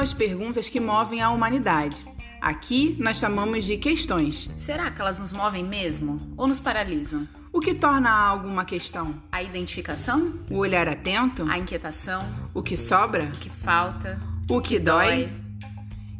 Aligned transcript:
as 0.00 0.14
perguntas 0.14 0.68
que 0.68 0.80
movem 0.80 1.20
a 1.20 1.30
humanidade. 1.30 2.04
Aqui 2.40 2.96
nós 2.98 3.18
chamamos 3.18 3.66
de 3.66 3.76
questões. 3.76 4.48
Será 4.56 4.90
que 4.90 5.00
elas 5.00 5.20
nos 5.20 5.32
movem 5.32 5.62
mesmo 5.62 6.34
ou 6.36 6.48
nos 6.48 6.58
paralisam? 6.58 7.28
O 7.52 7.60
que 7.60 7.74
torna 7.74 8.10
algo 8.10 8.48
uma 8.48 8.64
questão? 8.64 9.14
A 9.30 9.42
identificação? 9.42 10.34
O 10.50 10.56
olhar 10.56 10.88
atento? 10.88 11.46
A 11.50 11.58
inquietação? 11.58 12.24
O 12.54 12.62
que 12.62 12.76
sobra? 12.76 13.24
O 13.24 13.38
que 13.38 13.50
falta? 13.50 14.18
O 14.48 14.60
que, 14.60 14.78
dói? 14.78 15.26
dói? 15.26 15.32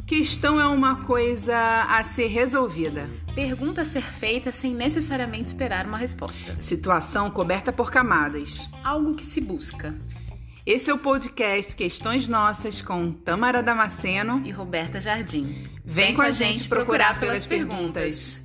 Questão 0.07 0.61
é 0.61 0.67
uma 0.67 1.05
coisa 1.05 1.57
a 1.89 2.03
ser 2.03 2.27
resolvida. 2.27 3.09
Pergunta 3.33 3.83
a 3.83 3.85
ser 3.85 4.03
feita 4.03 4.51
sem 4.51 4.75
necessariamente 4.75 5.47
esperar 5.47 5.87
uma 5.87 5.97
resposta. 5.97 6.61
Situação 6.61 7.31
coberta 7.31 7.73
por 7.73 7.93
camadas. 7.93 8.69
Algo 8.83 9.15
que 9.15 9.23
se 9.23 9.41
busca. 9.41 9.95
Esse 10.73 10.89
é 10.89 10.95
o 10.95 10.99
podcast 10.99 11.75
Questões 11.75 12.29
Nossas 12.29 12.81
com 12.81 13.13
Tamara 13.13 13.61
Damasceno 13.61 14.41
e 14.47 14.53
Roberta 14.53 15.01
Jardim. 15.01 15.47
Vem, 15.85 16.07
Vem 16.07 16.15
com 16.15 16.23
a 16.23 16.31
gente 16.31 16.69
procurar 16.69 17.19
pelas 17.19 17.45
perguntas. 17.45 18.41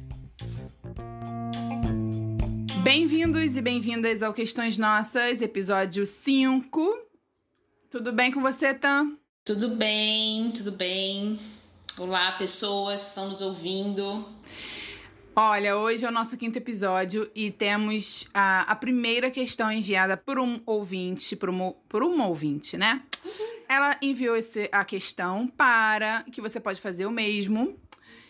Bem-vindos 2.82 3.56
e 3.56 3.62
bem-vindas 3.62 4.24
ao 4.24 4.34
Questões 4.34 4.76
Nossas, 4.76 5.40
episódio 5.40 6.04
5. 6.08 6.98
Tudo 7.92 8.12
bem 8.12 8.32
com 8.32 8.42
você, 8.42 8.74
Tam? 8.74 9.20
Tudo 9.44 9.76
bem, 9.76 10.50
tudo 10.50 10.72
bem. 10.72 11.40
Olá, 11.96 12.32
pessoas 12.32 13.02
que 13.02 13.08
estão 13.08 13.30
nos 13.30 13.44
ouvindo. 13.44 14.28
Olha, 15.38 15.76
hoje 15.76 16.06
é 16.06 16.08
o 16.08 16.14
nosso 16.14 16.38
quinto 16.38 16.58
episódio 16.58 17.30
e 17.36 17.52
temos 17.52 18.26
a, 18.34 18.62
a 18.72 18.76
primeira 18.76 19.30
questão 19.30 19.70
enviada 19.70 20.16
por 20.16 20.40
um 20.40 20.62
ouvinte, 20.66 21.36
por 21.36 21.50
uma, 21.50 21.74
por 21.90 22.04
uma 22.04 22.26
ouvinte, 22.26 22.78
né? 22.78 23.04
Uhum. 23.26 23.32
Ela 23.68 23.98
enviou 24.02 24.38
esse, 24.38 24.70
a 24.72 24.86
questão 24.86 25.46
para 25.46 26.24
que 26.32 26.40
você 26.40 26.58
pode 26.58 26.80
fazer 26.80 27.06
o 27.06 27.12
mesmo, 27.12 27.78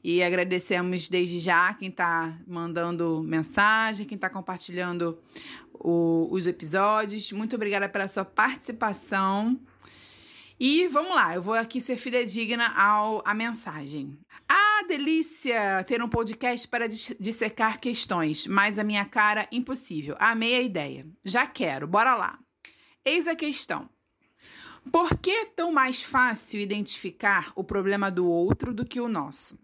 E 0.04 0.22
agradecemos 0.22 1.08
desde 1.10 1.40
já 1.40 1.74
quem 1.74 1.90
está 1.90 2.38
mandando 2.46 3.24
mensagem, 3.24 4.06
quem 4.06 4.18
está 4.18 4.30
compartilhando 4.30 5.18
o, 5.86 6.28
os 6.32 6.48
episódios. 6.48 7.32
Muito 7.32 7.56
obrigada 7.56 7.88
pela 7.88 8.08
sua 8.08 8.26
participação. 8.26 9.60
E 10.60 10.88
vamos 10.88 11.14
lá, 11.14 11.36
eu 11.36 11.42
vou 11.42 11.54
aqui 11.54 11.80
ser 11.82 11.98
fidedigna 11.98 12.66
ao 12.78 13.22
a 13.26 13.34
mensagem. 13.34 14.18
Ah, 14.48 14.84
delícia 14.88 15.84
ter 15.86 16.02
um 16.02 16.08
podcast 16.08 16.68
para 16.68 16.88
dissecar 16.88 17.80
questões, 17.80 18.48
mas 18.48 18.80
a 18.80 18.84
minha 18.84 19.06
cara 19.06 19.48
impossível. 19.52 20.16
Amei 20.18 20.56
a 20.56 20.62
ideia. 20.62 21.06
Já 21.24 21.46
quero, 21.46 21.88
bora 21.88 22.16
lá. 22.16 22.40
Eis 23.04 23.28
a 23.28 23.36
questão. 23.36 23.88
Por 24.92 25.18
que 25.18 25.30
é 25.30 25.46
tão 25.46 25.74
mais 25.74 26.04
fácil 26.04 26.60
identificar 26.62 27.52
o 27.56 27.64
problema 27.64 28.10
do 28.10 28.26
outro 28.26 28.74
do 28.74 28.86
que 28.86 29.02
o 29.02 29.10
nosso? 29.10 29.60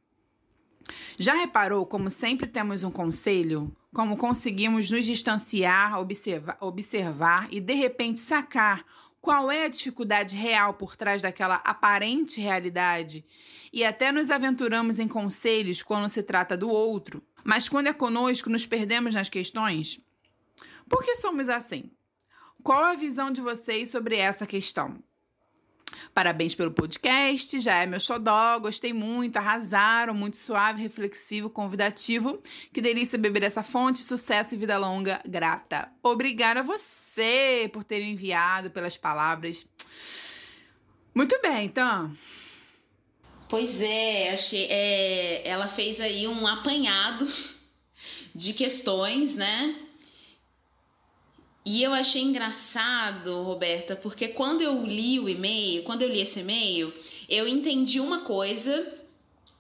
Já 1.17 1.35
reparou 1.35 1.85
como 1.85 2.09
sempre 2.09 2.47
temos 2.47 2.83
um 2.83 2.91
conselho? 2.91 3.73
Como 3.93 4.15
conseguimos 4.15 4.89
nos 4.89 5.05
distanciar, 5.05 5.99
observar, 5.99 6.57
observar 6.61 7.47
e 7.51 7.59
de 7.59 7.73
repente 7.73 8.19
sacar 8.21 8.85
qual 9.19 9.51
é 9.51 9.65
a 9.65 9.69
dificuldade 9.69 10.35
real 10.35 10.73
por 10.73 10.95
trás 10.95 11.21
daquela 11.21 11.55
aparente 11.55 12.39
realidade 12.39 13.23
e 13.71 13.83
até 13.83 14.11
nos 14.11 14.29
aventuramos 14.29 14.97
em 14.97 15.07
conselhos 15.07 15.83
quando 15.83 16.09
se 16.09 16.23
trata 16.23 16.57
do 16.57 16.69
outro, 16.69 17.21
mas 17.43 17.69
quando 17.69 17.87
é 17.87 17.93
conosco 17.93 18.49
nos 18.49 18.65
perdemos 18.65 19.13
nas 19.13 19.29
questões? 19.29 19.99
Por 20.89 21.03
que 21.03 21.15
somos 21.15 21.49
assim? 21.49 21.91
Qual 22.63 22.83
a 22.83 22.95
visão 22.95 23.31
de 23.31 23.41
vocês 23.41 23.89
sobre 23.89 24.17
essa 24.17 24.47
questão? 24.47 25.01
Parabéns 26.13 26.53
pelo 26.53 26.71
podcast, 26.71 27.59
já 27.61 27.77
é 27.77 27.85
meu 27.85 27.99
xodó, 27.99 28.59
gostei 28.59 28.91
muito, 28.91 29.37
arrasaram, 29.37 30.13
muito 30.13 30.35
suave, 30.35 30.81
reflexivo, 30.81 31.49
convidativo. 31.49 32.41
Que 32.73 32.81
delícia 32.81 33.17
beber 33.17 33.43
essa 33.43 33.63
fonte, 33.63 33.99
sucesso 33.99 34.53
e 34.53 34.57
vida 34.57 34.77
longa, 34.77 35.21
grata. 35.25 35.89
Obrigada 36.03 36.59
a 36.59 36.63
você 36.63 37.69
por 37.71 37.85
ter 37.85 38.01
enviado 38.01 38.69
pelas 38.69 38.97
palavras. 38.97 39.65
Muito 41.15 41.39
bem, 41.41 41.65
então. 41.65 42.11
Pois 43.47 43.81
é, 43.81 44.31
acho 44.33 44.49
que 44.49 44.65
é, 44.69 45.47
ela 45.47 45.67
fez 45.67 46.01
aí 46.01 46.27
um 46.27 46.45
apanhado 46.45 47.25
de 48.35 48.53
questões, 48.53 49.35
né? 49.35 49.75
E 51.63 51.83
eu 51.83 51.93
achei 51.93 52.23
engraçado, 52.23 53.43
Roberta, 53.43 53.95
porque 53.95 54.29
quando 54.29 54.61
eu 54.61 54.83
li 54.83 55.19
o 55.19 55.29
e-mail, 55.29 55.83
quando 55.83 56.01
eu 56.01 56.09
li 56.09 56.19
esse 56.19 56.39
e-mail, 56.39 56.91
eu 57.29 57.47
entendi 57.47 57.99
uma 57.99 58.21
coisa. 58.21 58.99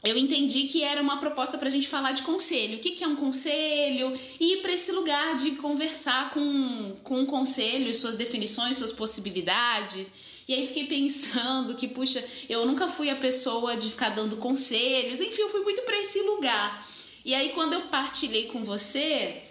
Eu 0.03 0.17
entendi 0.17 0.63
que 0.63 0.83
era 0.83 0.99
uma 0.99 1.17
proposta 1.17 1.59
para 1.59 1.67
a 1.67 1.71
gente 1.71 1.87
falar 1.87 2.13
de 2.13 2.23
conselho. 2.23 2.77
O 2.77 2.81
que, 2.81 2.91
que 2.91 3.03
é 3.03 3.07
um 3.07 3.15
conselho? 3.15 4.19
E 4.39 4.53
ir 4.53 4.61
para 4.63 4.73
esse 4.73 4.91
lugar 4.91 5.35
de 5.35 5.51
conversar 5.51 6.31
com, 6.31 6.95
com 7.03 7.19
um 7.19 7.25
conselho, 7.25 7.93
suas 7.93 8.15
definições, 8.15 8.77
suas 8.77 8.91
possibilidades. 8.91 10.13
E 10.47 10.55
aí 10.55 10.65
fiquei 10.65 10.87
pensando 10.87 11.75
que, 11.75 11.87
puxa, 11.87 12.23
eu 12.49 12.65
nunca 12.65 12.87
fui 12.87 13.11
a 13.11 13.15
pessoa 13.15 13.77
de 13.77 13.91
ficar 13.91 14.09
dando 14.09 14.37
conselhos. 14.37 15.21
Enfim, 15.21 15.41
eu 15.43 15.49
fui 15.49 15.61
muito 15.61 15.83
para 15.83 15.99
esse 15.99 16.19
lugar. 16.23 16.89
E 17.23 17.35
aí, 17.35 17.49
quando 17.49 17.73
eu 17.73 17.81
partilhei 17.81 18.47
com 18.47 18.63
você, 18.63 19.43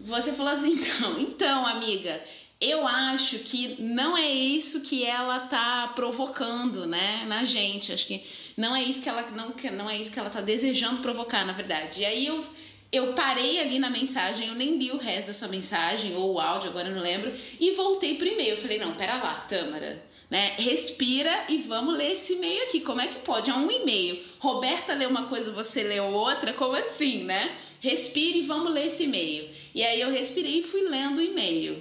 você 0.00 0.32
falou 0.32 0.52
assim, 0.52 0.72
então, 0.78 1.20
então, 1.20 1.66
amiga, 1.66 2.20
eu 2.60 2.86
acho 2.86 3.38
que 3.40 3.80
não 3.80 4.16
é 4.16 4.28
isso 4.28 4.82
que 4.82 5.04
ela 5.04 5.40
tá 5.40 5.92
provocando, 5.94 6.86
né, 6.86 7.24
na 7.26 7.44
gente. 7.44 7.92
Acho 7.92 8.06
que 8.06 8.24
não 8.56 8.74
é 8.74 8.82
isso 8.82 9.02
que 9.02 9.08
ela 9.08 9.22
não, 9.30 9.54
não 9.76 9.88
é 9.88 9.96
isso 9.96 10.12
que 10.12 10.18
ela 10.18 10.30
tá 10.30 10.40
desejando 10.40 11.00
provocar, 11.00 11.46
na 11.46 11.52
verdade. 11.52 12.00
E 12.00 12.04
aí 12.04 12.26
eu 12.26 12.44
eu 12.90 13.12
parei 13.12 13.60
ali 13.60 13.78
na 13.78 13.90
mensagem, 13.90 14.48
eu 14.48 14.54
nem 14.54 14.78
li 14.78 14.90
o 14.90 14.96
resto 14.96 15.26
da 15.26 15.34
sua 15.34 15.48
mensagem 15.48 16.16
ou 16.16 16.34
o 16.34 16.40
áudio, 16.40 16.70
agora 16.70 16.88
não 16.88 17.02
lembro, 17.02 17.30
e 17.60 17.72
voltei 17.72 18.14
pro 18.14 18.26
e-mail. 18.26 18.52
Eu 18.52 18.56
falei: 18.56 18.78
"Não, 18.78 18.94
pera 18.94 19.16
lá, 19.16 19.34
Tâmara, 19.34 20.02
né? 20.30 20.54
Respira 20.58 21.44
e 21.48 21.58
vamos 21.58 21.96
ler 21.96 22.12
esse 22.12 22.34
e-mail 22.34 22.62
aqui. 22.64 22.80
Como 22.80 23.00
é 23.00 23.06
que 23.06 23.20
pode? 23.20 23.50
É 23.50 23.54
um 23.54 23.70
e-mail. 23.70 24.18
Roberta 24.38 24.94
leu 24.94 25.10
uma 25.10 25.26
coisa, 25.26 25.52
você 25.52 25.82
leu 25.82 26.06
outra, 26.06 26.52
como 26.52 26.74
assim, 26.74 27.24
né? 27.24 27.54
Respire 27.80 28.38
e 28.38 28.42
vamos 28.42 28.72
ler 28.72 28.86
esse 28.86 29.04
e-mail. 29.04 29.48
E 29.78 29.84
aí 29.84 30.00
eu 30.00 30.10
respirei 30.10 30.58
e 30.58 30.62
fui 30.64 30.88
lendo 30.88 31.18
o 31.18 31.22
e-mail. 31.22 31.80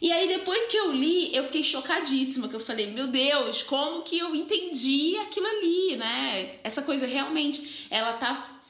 E 0.00 0.12
aí 0.12 0.28
depois 0.28 0.68
que 0.68 0.76
eu 0.76 0.92
li, 0.92 1.34
eu 1.34 1.42
fiquei 1.42 1.64
chocadíssima, 1.64 2.46
que 2.46 2.54
eu 2.54 2.60
falei, 2.60 2.92
meu 2.92 3.08
Deus, 3.08 3.64
como 3.64 4.02
que 4.02 4.16
eu 4.16 4.32
entendi 4.32 5.16
aquilo 5.22 5.48
ali, 5.48 5.96
né? 5.96 6.54
Essa 6.62 6.82
coisa 6.82 7.04
realmente, 7.04 7.88
ela 7.90 8.12
tá 8.12 8.60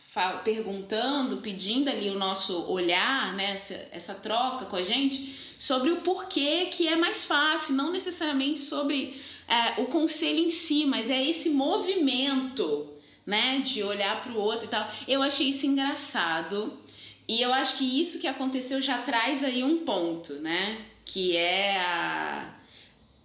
perguntando, 0.43 1.37
pedindo 1.43 1.91
ali 1.91 2.09
o 2.09 2.19
nosso 2.19 2.73
olhar, 2.73 3.35
né? 3.35 3.53
Essa, 3.53 3.89
essa 3.93 4.15
troca 4.15 4.65
com 4.65 4.77
a 4.77 4.83
gente 4.83 5.37
sobre 5.59 5.91
o 5.91 6.01
porquê 6.01 6.71
que 6.73 6.89
é 6.89 6.97
mais 6.97 7.25
fácil, 7.25 7.75
não 7.75 7.93
necessariamente 7.93 8.61
sobre 8.61 9.21
é, 9.47 9.83
o 9.83 9.85
conselho 9.85 10.39
em 10.39 10.51
si, 10.51 10.87
mas 10.87 11.11
é 11.11 11.23
esse 11.23 11.51
movimento, 11.51 12.91
né? 13.27 13.59
De 13.59 13.83
olhar 13.83 14.23
para 14.23 14.33
o 14.33 14.41
outro 14.41 14.65
e 14.65 14.69
tal. 14.69 14.91
Eu 15.07 15.23
achei 15.23 15.51
isso 15.51 15.67
engraçado. 15.67 16.88
E 17.29 17.43
eu 17.43 17.53
acho 17.53 17.77
que 17.77 18.01
isso 18.01 18.21
que 18.21 18.27
aconteceu 18.27 18.81
já 18.81 18.97
traz 18.99 19.45
aí 19.45 19.63
um 19.63 19.85
ponto, 19.85 20.33
né? 20.37 20.79
Que 21.05 21.37
é 21.37 21.77
a, 21.79 22.55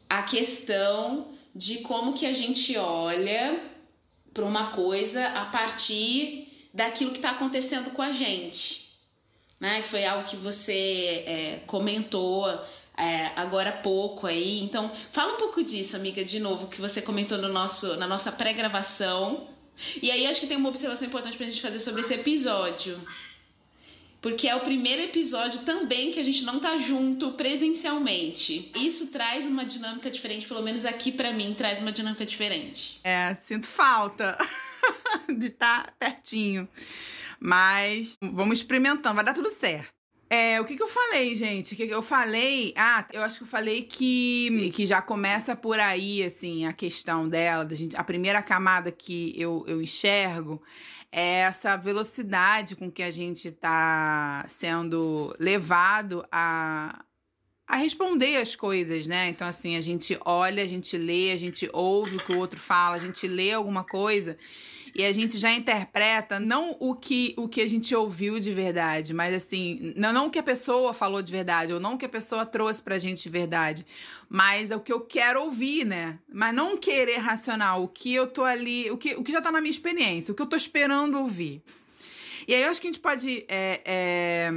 a 0.09 0.23
questão 0.23 1.29
de 1.55 1.79
como 1.79 2.11
que 2.11 2.25
a 2.25 2.33
gente 2.33 2.75
olha 2.77 3.57
para 4.33 4.43
uma 4.43 4.71
coisa 4.71 5.25
a 5.29 5.45
partir 5.45 6.67
daquilo 6.73 7.11
que 7.11 7.17
está 7.17 7.29
acontecendo 7.29 7.91
com 7.91 8.01
a 8.01 8.11
gente. 8.11 8.91
Né? 9.57 9.81
Que 9.81 9.87
foi 9.87 10.05
algo 10.05 10.27
que 10.27 10.35
você 10.35 11.23
é, 11.25 11.59
comentou 11.65 12.45
é, 12.97 13.31
agora 13.37 13.69
há 13.69 13.77
pouco 13.77 14.27
aí. 14.27 14.61
Então, 14.61 14.91
fala 15.13 15.35
um 15.35 15.37
pouco 15.37 15.63
disso, 15.63 15.95
amiga, 15.95 16.25
de 16.25 16.41
novo, 16.41 16.67
que 16.67 16.81
você 16.81 17.01
comentou 17.01 17.37
no 17.37 17.47
nosso, 17.47 17.95
na 17.95 18.07
nossa 18.07 18.33
pré-gravação. 18.33 19.47
E 20.01 20.11
aí 20.11 20.27
acho 20.27 20.41
que 20.41 20.47
tem 20.47 20.57
uma 20.57 20.69
observação 20.69 21.07
importante 21.07 21.37
pra 21.37 21.45
gente 21.45 21.61
fazer 21.61 21.79
sobre 21.79 22.01
esse 22.01 22.13
episódio 22.15 22.99
porque 24.23 24.47
é 24.47 24.55
o 24.55 24.61
primeiro 24.61 25.01
episódio 25.01 25.63
também 25.63 26.09
que 26.13 26.19
a 26.19 26.23
gente 26.23 26.45
não 26.45 26.57
tá 26.57 26.77
junto 26.77 27.33
presencialmente. 27.33 28.71
Isso 28.73 29.11
traz 29.11 29.45
uma 29.45 29.65
dinâmica 29.65 30.09
diferente, 30.09 30.47
pelo 30.47 30.63
menos 30.63 30.85
aqui 30.85 31.11
para 31.11 31.33
mim 31.33 31.53
traz 31.53 31.81
uma 31.81 31.91
dinâmica 31.91 32.25
diferente. 32.25 33.01
É, 33.03 33.35
sinto 33.35 33.67
falta 33.67 34.37
de 35.27 35.47
estar 35.47 35.87
tá 35.87 35.93
pertinho. 35.99 36.65
Mas 37.37 38.15
vamos 38.21 38.59
experimentando, 38.59 39.15
vai 39.15 39.25
dar 39.25 39.33
tudo 39.33 39.49
certo. 39.49 39.89
É, 40.29 40.59
o 40.61 40.65
que, 40.65 40.77
que 40.77 40.81
eu 40.81 40.87
falei, 40.87 41.35
gente? 41.35 41.73
O 41.73 41.77
que, 41.77 41.85
que 41.85 41.93
eu 41.93 42.01
falei? 42.01 42.73
Ah, 42.77 43.05
eu 43.11 43.21
acho 43.23 43.37
que 43.37 43.43
eu 43.43 43.47
falei 43.47 43.83
que, 43.83 44.71
que 44.73 44.85
já 44.85 45.01
começa 45.01 45.53
por 45.53 45.79
aí, 45.79 46.23
assim, 46.23 46.65
a 46.65 46.71
questão 46.71 47.27
dela. 47.27 47.65
Da 47.65 47.75
gente, 47.75 47.97
a 47.97 48.03
primeira 48.03 48.41
camada 48.41 48.89
que 48.89 49.33
eu, 49.37 49.65
eu 49.67 49.81
enxergo 49.81 50.63
é 51.15 51.41
essa 51.41 51.77
velocidade 51.77 52.75
com 52.75 52.91
que 52.91 53.03
a 53.03 53.11
gente 53.11 53.49
está 53.49 54.43
sendo 54.49 55.35
levado 55.39 56.25
a, 56.31 57.05
a 57.67 57.75
responder 57.77 58.37
as 58.37 58.55
coisas, 58.55 59.05
né? 59.05 59.29
Então, 59.29 59.47
assim, 59.47 59.75
a 59.75 59.81
gente 59.81 60.17
olha, 60.25 60.63
a 60.63 60.67
gente 60.67 60.97
lê, 60.97 61.31
a 61.31 61.37
gente 61.37 61.69
ouve 61.71 62.15
o 62.15 62.19
que 62.19 62.31
o 62.31 62.39
outro 62.39 62.59
fala, 62.59 62.95
a 62.95 62.99
gente 62.99 63.27
lê 63.27 63.51
alguma 63.51 63.83
coisa 63.83 64.35
e 64.95 65.03
a 65.05 65.11
gente 65.11 65.37
já 65.37 65.51
interpreta 65.51 66.39
não 66.39 66.75
o 66.79 66.95
que, 66.95 67.33
o 67.37 67.47
que 67.47 67.61
a 67.61 67.67
gente 67.67 67.95
ouviu 67.95 68.39
de 68.39 68.51
verdade, 68.51 69.13
mas 69.13 69.33
assim, 69.33 69.93
não, 69.95 70.13
não 70.13 70.27
o 70.27 70.29
que 70.29 70.39
a 70.39 70.43
pessoa 70.43 70.93
falou 70.93 71.21
de 71.21 71.31
verdade, 71.31 71.73
ou 71.73 71.79
não 71.79 71.93
o 71.93 71.97
que 71.97 72.05
a 72.05 72.09
pessoa 72.09 72.45
trouxe 72.45 72.81
pra 72.81 72.99
gente 72.99 73.23
de 73.23 73.29
verdade, 73.29 73.85
mas 74.29 74.71
é 74.71 74.75
o 74.75 74.79
que 74.79 74.93
eu 74.93 75.01
quero 75.01 75.41
ouvir, 75.41 75.85
né? 75.85 76.19
Mas 76.31 76.53
não 76.53 76.77
querer 76.77 77.17
racional, 77.17 77.83
o 77.83 77.87
que 77.87 78.13
eu 78.13 78.27
tô 78.27 78.43
ali, 78.43 78.89
o 78.91 78.97
que, 78.97 79.15
o 79.15 79.23
que 79.23 79.31
já 79.31 79.41
tá 79.41 79.51
na 79.51 79.61
minha 79.61 79.71
experiência, 79.71 80.31
o 80.31 80.35
que 80.35 80.41
eu 80.41 80.47
tô 80.47 80.55
esperando 80.55 81.17
ouvir. 81.19 81.61
E 82.47 82.53
aí 82.53 82.61
eu 82.61 82.69
acho 82.69 82.81
que 82.81 82.87
a 82.87 82.91
gente 82.91 83.01
pode. 83.01 83.45
É, 83.47 83.81
é 83.85 84.51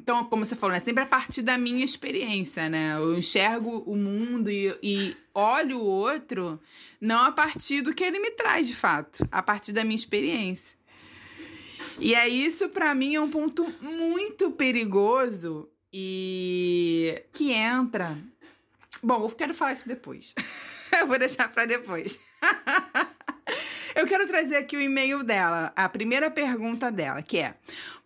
então, 0.00 0.24
como 0.24 0.46
você 0.46 0.56
falou, 0.56 0.74
é 0.74 0.80
sempre 0.80 1.02
a 1.02 1.06
partir 1.06 1.42
da 1.42 1.58
minha 1.58 1.84
experiência, 1.84 2.70
né? 2.70 2.94
Eu 2.96 3.18
enxergo 3.18 3.82
o 3.86 3.94
mundo 3.94 4.50
e, 4.50 4.74
e 4.82 5.14
olho 5.34 5.78
o 5.78 5.84
outro 5.84 6.58
não 6.98 7.22
a 7.26 7.32
partir 7.32 7.82
do 7.82 7.92
que 7.92 8.02
ele 8.02 8.18
me 8.18 8.30
traz 8.30 8.66
de 8.66 8.74
fato, 8.74 9.28
a 9.30 9.42
partir 9.42 9.72
da 9.72 9.84
minha 9.84 9.94
experiência. 9.94 10.78
E 11.98 12.14
é 12.14 12.26
isso 12.26 12.70
para 12.70 12.94
mim 12.94 13.14
é 13.14 13.20
um 13.20 13.28
ponto 13.28 13.62
muito 13.82 14.50
perigoso 14.52 15.68
e 15.92 17.22
que 17.30 17.52
entra. 17.52 18.16
Bom, 19.02 19.22
eu 19.22 19.28
quero 19.28 19.52
falar 19.52 19.74
isso 19.74 19.86
depois. 19.86 20.34
eu 20.98 21.06
vou 21.06 21.18
deixar 21.18 21.52
para 21.52 21.66
depois. 21.66 22.18
eu 23.94 24.06
quero 24.06 24.26
trazer 24.26 24.56
aqui 24.56 24.78
o 24.78 24.80
e-mail 24.80 25.22
dela, 25.22 25.74
a 25.76 25.90
primeira 25.90 26.30
pergunta 26.30 26.90
dela, 26.90 27.22
que 27.22 27.36
é: 27.36 27.54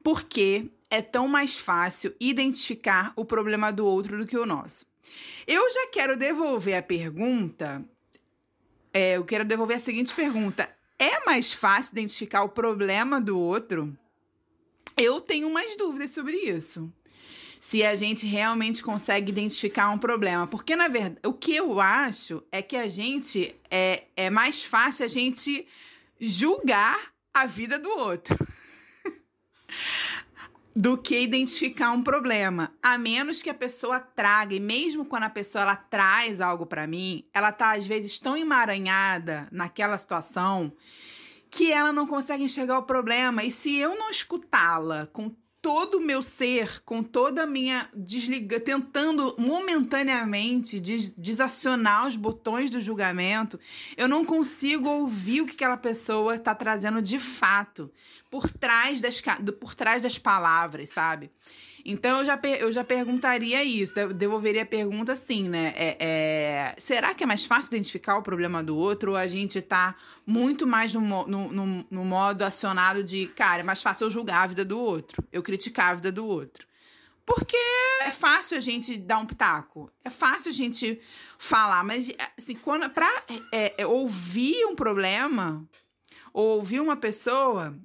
por 0.03 0.25
que 0.25 0.69
é 0.95 1.03
tão 1.03 1.27
mais 1.27 1.59
fácil 1.59 2.15
identificar 2.21 3.13
o 3.17 3.25
problema 3.25 3.73
do 3.73 3.85
outro 3.85 4.17
do 4.17 4.27
que 4.27 4.39
o 4.39 4.47
nosso. 4.47 4.87
Eu 5.45 5.69
já 5.69 5.89
quero 5.89 6.17
devolver 6.17 6.77
a 6.77 6.83
pergunta. 6.83 7.85
É, 8.93 9.17
eu 9.17 9.25
quero 9.25 9.45
devolver 9.45 9.77
a 9.77 9.81
seguinte 9.81 10.15
pergunta: 10.15 10.73
é 10.97 11.25
mais 11.27 11.53
fácil 11.53 11.95
identificar 11.95 12.45
o 12.45 12.49
problema 12.49 13.21
do 13.21 13.37
outro? 13.37 13.97
Eu 14.97 15.21
tenho 15.21 15.53
mais 15.53 15.77
dúvidas 15.77 16.13
sobre 16.13 16.37
isso. 16.37 16.93
Se 17.61 17.85
a 17.85 17.97
gente 17.97 18.25
realmente 18.25 18.81
consegue 18.81 19.33
identificar 19.33 19.91
um 19.91 19.99
problema. 19.99 20.47
Porque, 20.47 20.77
na 20.77 20.87
verdade, 20.87 21.19
o 21.25 21.33
que 21.33 21.57
eu 21.57 21.81
acho 21.81 22.41
é 22.53 22.63
que 22.63 22.77
a 22.77 22.87
gente 22.87 23.53
é, 23.69 24.05
é 24.17 24.31
mais 24.31 24.63
fácil 24.63 25.05
a 25.05 25.09
gente 25.09 25.67
julgar 26.21 27.13
a 27.33 27.47
vida 27.47 27.81
do 27.81 27.89
outro. 27.89 28.37
do 30.75 30.99
que 30.99 31.21
identificar 31.21 31.93
um 31.93 32.03
problema. 32.03 32.73
A 32.83 32.99
menos 32.99 33.43
que 33.43 33.51
a 33.51 33.55
pessoa 33.55 34.01
traga, 34.01 34.55
e 34.55 34.61
mesmo 34.61 35.05
quando 35.05 35.25
a 35.25 35.31
pessoa 35.31 35.63
ela 35.63 35.77
traz 35.77 36.41
algo 36.41 36.67
para 36.67 36.87
mim, 36.87 37.25
ela 37.33 37.53
tá 37.53 37.75
às 37.75 37.87
vezes 37.87 38.19
tão 38.19 38.37
emaranhada 38.37 39.49
naquela 39.53 39.97
situação 39.97 40.73
que 41.49 41.71
ela 41.71 41.93
não 41.93 42.07
consegue 42.07 42.43
enxergar 42.43 42.79
o 42.79 42.83
problema. 42.83 43.45
E 43.45 43.51
se 43.51 43.77
eu 43.77 43.97
não 43.97 44.11
escutá-la 44.11 45.07
com 45.13 45.31
todo 45.65 45.95
o 45.99 46.05
meu 46.05 46.21
ser, 46.21 46.83
com 46.85 47.03
toda 47.03 47.45
a 47.45 47.47
minha 47.47 47.89
desliga, 47.97 48.61
tentando 48.61 49.35
momentaneamente 49.39 50.79
des 50.79 51.09
desacionar 51.17 52.07
os 52.07 52.17
botões 52.17 52.71
do 52.71 52.83
julgamento, 52.83 53.59
eu 53.97 54.07
não 54.07 54.27
consigo 54.27 54.91
ouvir 54.91 55.41
o 55.41 55.47
que 55.47 55.55
aquela 55.55 55.79
pessoa 55.79 56.35
está 56.35 56.55
trazendo 56.55 57.01
de 57.01 57.19
fato 57.19 57.91
por 58.35 58.51
trás 58.51 59.01
das, 59.01 59.23
por 59.61 59.77
trás 59.77 60.03
das 60.03 60.19
palavras, 60.19 60.89
sabe? 60.89 61.31
Então 61.85 62.19
eu 62.19 62.27
já, 62.27 62.41
eu 62.59 62.73
já 62.73 62.83
perguntaria 62.83 63.63
isso, 63.63 63.95
devolveria 64.13 64.63
a 64.63 64.67
pergunta 64.67 65.13
assim, 65.13 65.49
né? 65.49 65.73
É, 65.77 65.97
é, 66.01 66.75
será 66.77 67.15
que 67.15 67.23
é 67.23 67.27
mais 67.29 67.45
fácil 67.45 67.77
identificar 67.77 68.17
o 68.17 68.23
problema 68.23 68.61
do 68.61 68.77
outro 68.77 69.13
ou 69.13 69.17
a 69.17 69.29
gente 69.29 69.63
tá 69.63 69.95
muito 70.27 70.67
mais 70.67 70.93
no, 70.93 71.01
no, 71.01 71.53
no, 71.53 71.87
no 71.89 72.05
modo 72.05 72.43
acionado 72.43 73.05
de, 73.05 73.29
cara, 73.29 73.61
é 73.61 73.63
mais 73.63 73.81
fácil 73.81 74.07
eu 74.07 74.11
julgar 74.11 74.43
a 74.43 74.47
vida 74.49 74.65
do 74.65 74.81
outro, 74.81 75.23
eu 75.31 75.41
criticar 75.41 75.91
a 75.91 75.95
vida 75.95 76.11
do 76.11 76.27
outro? 76.27 76.67
Porque 77.25 77.57
é 78.01 78.11
fácil 78.11 78.59
a 78.59 78.61
gente 78.61 78.97
dar 78.97 79.19
um 79.19 79.27
pitaco, 79.27 79.89
é 80.05 80.11
fácil 80.11 80.51
a 80.51 80.55
gente 80.55 81.01
falar, 81.39 81.85
mas 81.85 82.11
assim, 82.37 82.57
quando, 82.57 82.91
pra 82.91 83.09
é, 83.53 83.75
é, 83.79 83.87
ouvir 83.87 84.67
um 84.67 84.75
problema 84.75 85.65
ou 86.35 86.57
ouvir 86.57 86.81
uma 86.81 86.97
pessoa, 86.97 87.79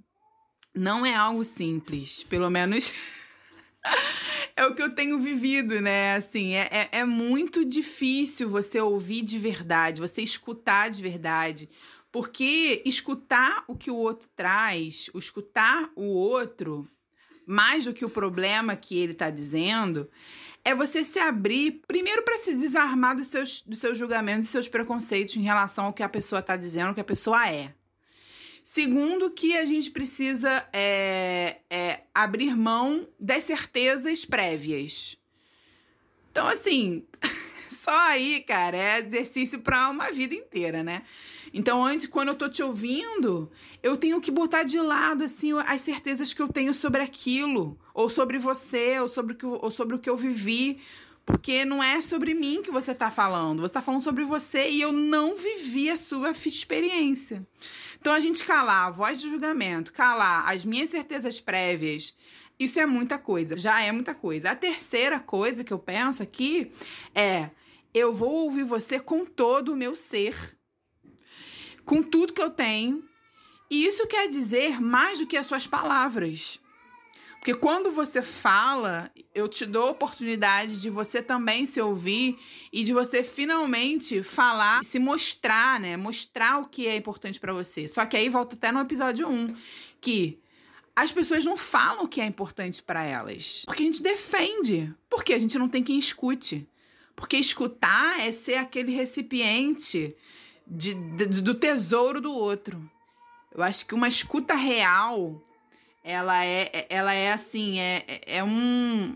não 0.76 1.06
é 1.06 1.16
algo 1.16 1.44
simples, 1.44 2.24
pelo 2.24 2.50
menos. 2.50 2.94
é 4.56 4.66
o 4.66 4.76
que 4.76 4.82
eu 4.82 4.94
tenho 4.94 5.20
vivido, 5.20 5.80
né? 5.82 6.16
Assim, 6.16 6.54
é, 6.54 6.70
é, 6.72 6.90
é, 7.00 7.06
muito 7.06 7.66
difícil 7.66 8.50
você 8.50 8.80
ouvir 8.80 9.22
de 9.22 9.40
verdade, 9.40 10.02
você 10.02 10.22
escutar 10.22 10.90
de 10.90 11.02
verdade. 11.02 11.70
Porque 12.12 12.82
escutar 12.86 13.64
o 13.68 13.76
que 13.76 13.92
o 13.92 13.96
outro 13.96 14.30
traz, 14.36 15.10
o 15.14 15.20
escutar 15.20 15.92
o 15.96 16.06
outro, 16.06 16.88
mais 17.46 17.86
do 17.86 17.94
que 17.94 18.06
o 18.06 18.10
problema 18.10 18.76
que 18.76 18.98
ele 18.98 19.12
está 19.12 19.30
dizendo, 19.30 20.10
é 20.64 20.76
você 20.76 21.04
se 21.04 21.20
abrir, 21.20 21.82
primeiro, 21.88 22.24
para 22.24 22.38
se 22.38 22.56
desarmar 22.56 23.16
dos 23.16 23.28
seus, 23.28 23.62
dos 23.62 23.80
seus 23.80 23.98
julgamentos, 23.98 24.44
dos 24.44 24.52
seus 24.52 24.68
preconceitos 24.68 25.36
em 25.36 25.42
relação 25.42 25.86
ao 25.86 25.94
que 25.94 26.04
a 26.04 26.10
pessoa 26.10 26.40
está 26.40 26.56
dizendo, 26.56 26.92
o 26.92 26.94
que 26.94 27.02
a 27.02 27.06
pessoa 27.06 27.50
é. 27.50 27.74
Segundo, 28.72 29.32
que 29.32 29.58
a 29.58 29.66
gente 29.66 29.90
precisa 29.90 30.64
é, 30.72 31.58
é, 31.72 32.04
abrir 32.14 32.56
mão 32.56 33.04
das 33.20 33.46
certezas 33.46 34.26
prévias. 34.26 35.18
Então, 36.30 36.48
assim, 36.48 37.04
só 37.68 37.98
aí, 38.10 38.42
cara, 38.42 38.78
é 38.78 39.00
exercício 39.00 39.62
para 39.62 39.90
uma 39.90 40.12
vida 40.12 40.36
inteira, 40.36 40.84
né? 40.84 41.02
Então, 41.52 41.84
antes, 41.84 42.06
quando 42.06 42.28
eu 42.28 42.36
tô 42.36 42.48
te 42.48 42.62
ouvindo, 42.62 43.52
eu 43.82 43.98
tenho 43.98 44.22
que 44.22 44.30
botar 44.30 44.62
de 44.62 44.80
lado, 44.80 45.24
assim, 45.24 45.52
as 45.66 45.82
certezas 45.82 46.32
que 46.32 46.42
eu 46.44 46.48
tenho 46.48 46.72
sobre 46.72 47.02
aquilo, 47.02 47.76
ou 47.92 48.08
sobre 48.08 48.38
você, 48.38 49.00
ou 49.00 49.08
sobre, 49.08 49.36
ou 49.44 49.72
sobre 49.72 49.96
o 49.96 50.00
que 50.00 50.12
eu 50.12 50.16
vivi. 50.16 50.80
Porque 51.30 51.64
não 51.64 51.84
é 51.84 52.02
sobre 52.02 52.34
mim 52.34 52.64
que 52.64 52.72
você 52.72 52.92
está 52.92 53.12
falando, 53.12 53.60
você 53.60 53.68
está 53.68 53.84
falando 53.84 54.02
sobre 54.02 54.24
você 54.24 54.68
e 54.68 54.82
eu 54.82 54.92
não 54.92 55.38
vivi 55.38 55.88
a 55.88 55.96
sua 55.96 56.32
experiência. 56.32 57.48
Então, 58.02 58.14
a 58.14 58.20
gente 58.20 58.44
calar 58.44 58.88
a 58.88 58.90
voz 58.90 59.22
de 59.22 59.30
julgamento, 59.30 59.94
calar 59.94 60.50
as 60.50 60.66
minhas 60.66 60.90
certezas 60.90 61.40
prévias, 61.40 62.16
isso 62.60 62.80
é 62.80 62.88
muita 62.88 63.20
coisa, 63.20 63.56
já 63.56 63.80
é 63.80 63.92
muita 63.92 64.16
coisa. 64.16 64.50
A 64.50 64.56
terceira 64.56 65.20
coisa 65.20 65.64
que 65.64 65.72
eu 65.72 65.78
penso 65.78 66.24
aqui 66.24 66.72
é: 67.14 67.52
eu 67.94 68.12
vou 68.12 68.32
ouvir 68.46 68.64
você 68.64 69.00
com 69.00 69.24
todo 69.24 69.74
o 69.74 69.78
meu 69.78 69.96
ser, 69.96 70.36
com 71.86 72.02
tudo 72.02 72.34
que 72.34 72.42
eu 72.42 72.50
tenho. 72.50 73.08
E 73.70 73.86
isso 73.86 74.08
quer 74.08 74.28
dizer 74.28 74.82
mais 74.82 75.20
do 75.20 75.28
que 75.28 75.38
as 75.38 75.46
suas 75.46 75.68
palavras. 75.68 76.60
Porque 77.40 77.54
quando 77.54 77.90
você 77.90 78.22
fala, 78.22 79.10
eu 79.34 79.48
te 79.48 79.66
dou 79.66 79.88
a 79.88 79.92
oportunidade 79.92 80.82
de 80.82 80.90
você 80.90 81.22
também 81.22 81.66
se 81.66 81.80
ouvir 81.80 82.38
e 82.72 82.84
de 82.84 82.92
você 82.92 83.24
finalmente 83.24 84.22
falar, 84.24 84.84
se 84.84 85.00
mostrar, 85.00 85.80
né? 85.80 85.96
Mostrar 85.96 86.60
o 86.60 86.66
que 86.68 86.86
é 86.86 86.98
importante 86.98 87.40
para 87.40 87.54
você. 87.54 87.88
Só 87.88 88.06
que 88.06 88.18
aí 88.18 88.28
volta 88.28 88.56
até 88.56 88.74
no 88.74 88.82
episódio 88.82 89.28
1, 89.28 89.56
que 90.02 90.38
as 90.94 91.14
pessoas 91.14 91.46
não 91.46 91.56
falam 91.56 92.04
o 92.04 92.08
que 92.10 92.20
é 92.20 92.26
importante 92.26 92.84
para 92.84 93.06
elas. 93.06 93.64
Porque 93.66 93.84
a 93.84 93.86
gente 93.86 94.04
defende. 94.04 94.94
Porque 95.10 95.34
a 95.34 95.40
gente 95.40 95.58
não 95.58 95.70
tem 95.70 95.82
quem 95.82 95.98
escute. 95.98 96.68
Porque 97.16 97.38
escutar 97.38 98.20
é 98.20 98.34
ser 98.34 98.56
aquele 98.56 98.92
recipiente 98.92 100.14
de, 100.68 100.94
de, 100.94 101.26
do 101.42 101.54
tesouro 101.56 102.20
do 102.20 102.34
outro. 102.34 102.78
Eu 103.56 103.64
acho 103.64 103.86
que 103.86 103.96
uma 103.96 104.10
escuta 104.10 104.56
real 104.56 105.42
ela 106.10 106.44
é, 106.44 106.88
ela 106.90 107.14
é 107.14 107.32
assim, 107.32 107.80
é, 107.80 108.04
é 108.26 108.44
um. 108.44 109.16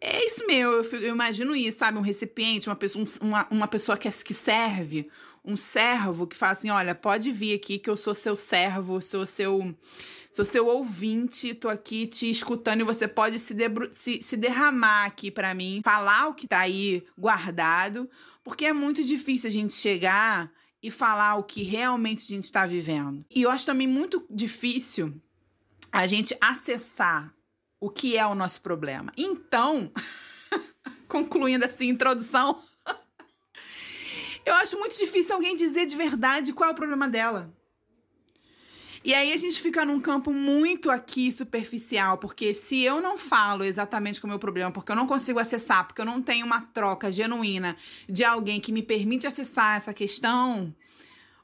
É 0.00 0.26
isso 0.26 0.46
mesmo, 0.46 0.72
eu, 0.72 1.00
eu 1.00 1.14
imagino 1.14 1.54
isso, 1.54 1.78
sabe? 1.78 1.98
Um 1.98 2.02
recipiente, 2.02 2.68
uma 2.68 2.76
pessoa, 2.76 3.06
uma, 3.20 3.46
uma 3.50 3.68
pessoa 3.68 3.96
que, 3.96 4.10
que 4.10 4.34
serve, 4.34 5.08
um 5.44 5.56
servo 5.56 6.26
que 6.26 6.36
fala 6.36 6.52
assim: 6.52 6.70
olha, 6.70 6.94
pode 6.94 7.30
vir 7.30 7.54
aqui 7.54 7.78
que 7.78 7.90
eu 7.90 7.96
sou 7.96 8.14
seu 8.14 8.34
servo, 8.34 9.00
sou 9.02 9.26
seu. 9.26 9.74
Sou 10.32 10.44
seu 10.44 10.66
ouvinte, 10.66 11.54
tô 11.54 11.68
aqui 11.68 12.08
te 12.08 12.28
escutando 12.28 12.80
e 12.80 12.84
você 12.84 13.06
pode 13.06 13.38
se, 13.38 13.54
se, 13.92 14.20
se 14.20 14.36
derramar 14.36 15.04
aqui 15.04 15.30
para 15.30 15.54
mim, 15.54 15.80
falar 15.84 16.26
o 16.26 16.34
que 16.34 16.48
tá 16.48 16.58
aí 16.58 17.06
guardado, 17.16 18.10
porque 18.42 18.64
é 18.64 18.72
muito 18.72 19.04
difícil 19.04 19.46
a 19.46 19.52
gente 19.52 19.74
chegar 19.74 20.50
e 20.82 20.90
falar 20.90 21.36
o 21.36 21.44
que 21.44 21.62
realmente 21.62 22.24
a 22.24 22.34
gente 22.34 22.42
está 22.46 22.66
vivendo. 22.66 23.24
E 23.32 23.42
eu 23.42 23.50
acho 23.50 23.64
também 23.64 23.86
muito 23.86 24.26
difícil 24.28 25.14
a 25.94 26.08
gente 26.08 26.36
acessar 26.40 27.32
o 27.80 27.88
que 27.88 28.16
é 28.16 28.26
o 28.26 28.34
nosso 28.34 28.60
problema. 28.62 29.12
Então, 29.16 29.92
concluindo 31.06 31.64
assim, 31.64 31.88
introdução, 31.88 32.60
eu 34.44 34.54
acho 34.54 34.76
muito 34.80 34.98
difícil 34.98 35.36
alguém 35.36 35.54
dizer 35.54 35.86
de 35.86 35.94
verdade 35.94 36.52
qual 36.52 36.70
é 36.70 36.72
o 36.72 36.76
problema 36.76 37.08
dela. 37.08 37.54
E 39.04 39.14
aí 39.14 39.32
a 39.32 39.36
gente 39.36 39.62
fica 39.62 39.84
num 39.84 40.00
campo 40.00 40.32
muito 40.32 40.90
aqui 40.90 41.30
superficial, 41.30 42.18
porque 42.18 42.52
se 42.52 42.82
eu 42.82 43.00
não 43.00 43.16
falo 43.16 43.62
exatamente 43.62 44.18
é 44.20 44.24
o 44.24 44.28
meu 44.28 44.38
problema, 44.40 44.72
porque 44.72 44.90
eu 44.90 44.96
não 44.96 45.06
consigo 45.06 45.38
acessar, 45.38 45.86
porque 45.86 46.00
eu 46.00 46.06
não 46.06 46.20
tenho 46.20 46.44
uma 46.44 46.60
troca 46.60 47.12
genuína 47.12 47.76
de 48.08 48.24
alguém 48.24 48.60
que 48.60 48.72
me 48.72 48.82
permite 48.82 49.28
acessar 49.28 49.76
essa 49.76 49.94
questão, 49.94 50.74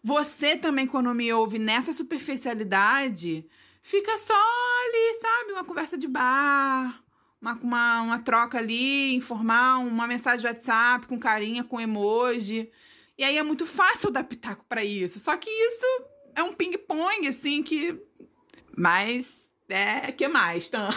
você 0.03 0.57
também, 0.57 0.87
quando 0.87 1.15
me 1.15 1.33
ouve 1.33 1.59
nessa 1.59 1.93
superficialidade, 1.93 3.47
fica 3.83 4.17
só 4.17 4.35
ali, 4.35 5.21
sabe? 5.21 5.53
Uma 5.53 5.65
conversa 5.65 5.97
de 5.97 6.07
bar, 6.07 7.03
uma, 7.41 7.55
uma, 7.55 8.03
uma 8.03 8.19
troca 8.19 8.59
ali, 8.59 9.15
informal, 9.15 9.83
uma 9.83 10.07
mensagem 10.07 10.41
de 10.41 10.47
WhatsApp 10.47 11.07
com 11.07 11.19
carinha, 11.19 11.65
com 11.65 11.81
emoji. 11.81 12.71
E 13.19 13.25
aí 13.25 13.37
é 13.37 13.43
muito 13.43 13.67
fácil 13.67 14.11
dar 14.11 14.25
pitaco 14.25 14.65
para 14.69 14.85
isso. 14.85 15.19
Só 15.19 15.37
que 15.37 15.51
isso 15.51 16.05
é 16.35 16.43
um 16.43 16.53
ping-pong, 16.53 17.29
assim, 17.29 17.63
que. 17.63 17.97
Mas. 18.77 19.49
É, 19.69 20.11
que 20.11 20.27
mais, 20.27 20.69
Tan? 20.69 20.91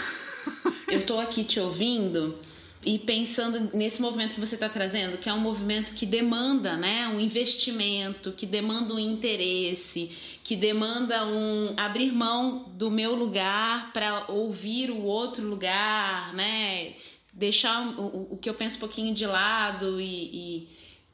Eu 0.87 1.05
tô 1.05 1.19
aqui 1.19 1.43
te 1.43 1.59
ouvindo 1.59 2.39
e 2.85 2.99
pensando 2.99 3.75
nesse 3.75 4.01
movimento 4.01 4.33
que 4.33 4.39
você 4.39 4.55
está 4.55 4.67
trazendo, 4.67 5.17
que 5.17 5.29
é 5.29 5.33
um 5.33 5.39
movimento 5.39 5.93
que 5.93 6.05
demanda 6.05 6.75
né, 6.75 7.07
um 7.07 7.19
investimento, 7.19 8.31
que 8.31 8.45
demanda 8.45 8.93
um 8.93 8.99
interesse, 8.99 10.11
que 10.43 10.55
demanda 10.55 11.25
um 11.25 11.73
abrir 11.77 12.11
mão 12.11 12.65
do 12.73 12.91
meu 12.91 13.15
lugar 13.15 13.91
para 13.93 14.25
ouvir 14.29 14.91
o 14.91 15.03
outro 15.03 15.47
lugar, 15.47 16.33
né? 16.33 16.93
Deixar 17.31 17.87
o, 17.97 18.27
o 18.31 18.37
que 18.37 18.49
eu 18.49 18.53
penso 18.53 18.77
um 18.77 18.81
pouquinho 18.81 19.13
de 19.13 19.25
lado 19.25 19.99
e, 19.99 20.67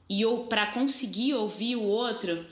e, 0.09 0.21
e 0.21 0.47
para 0.49 0.67
conseguir 0.67 1.35
ouvir 1.35 1.75
o 1.75 1.83
outro. 1.83 2.45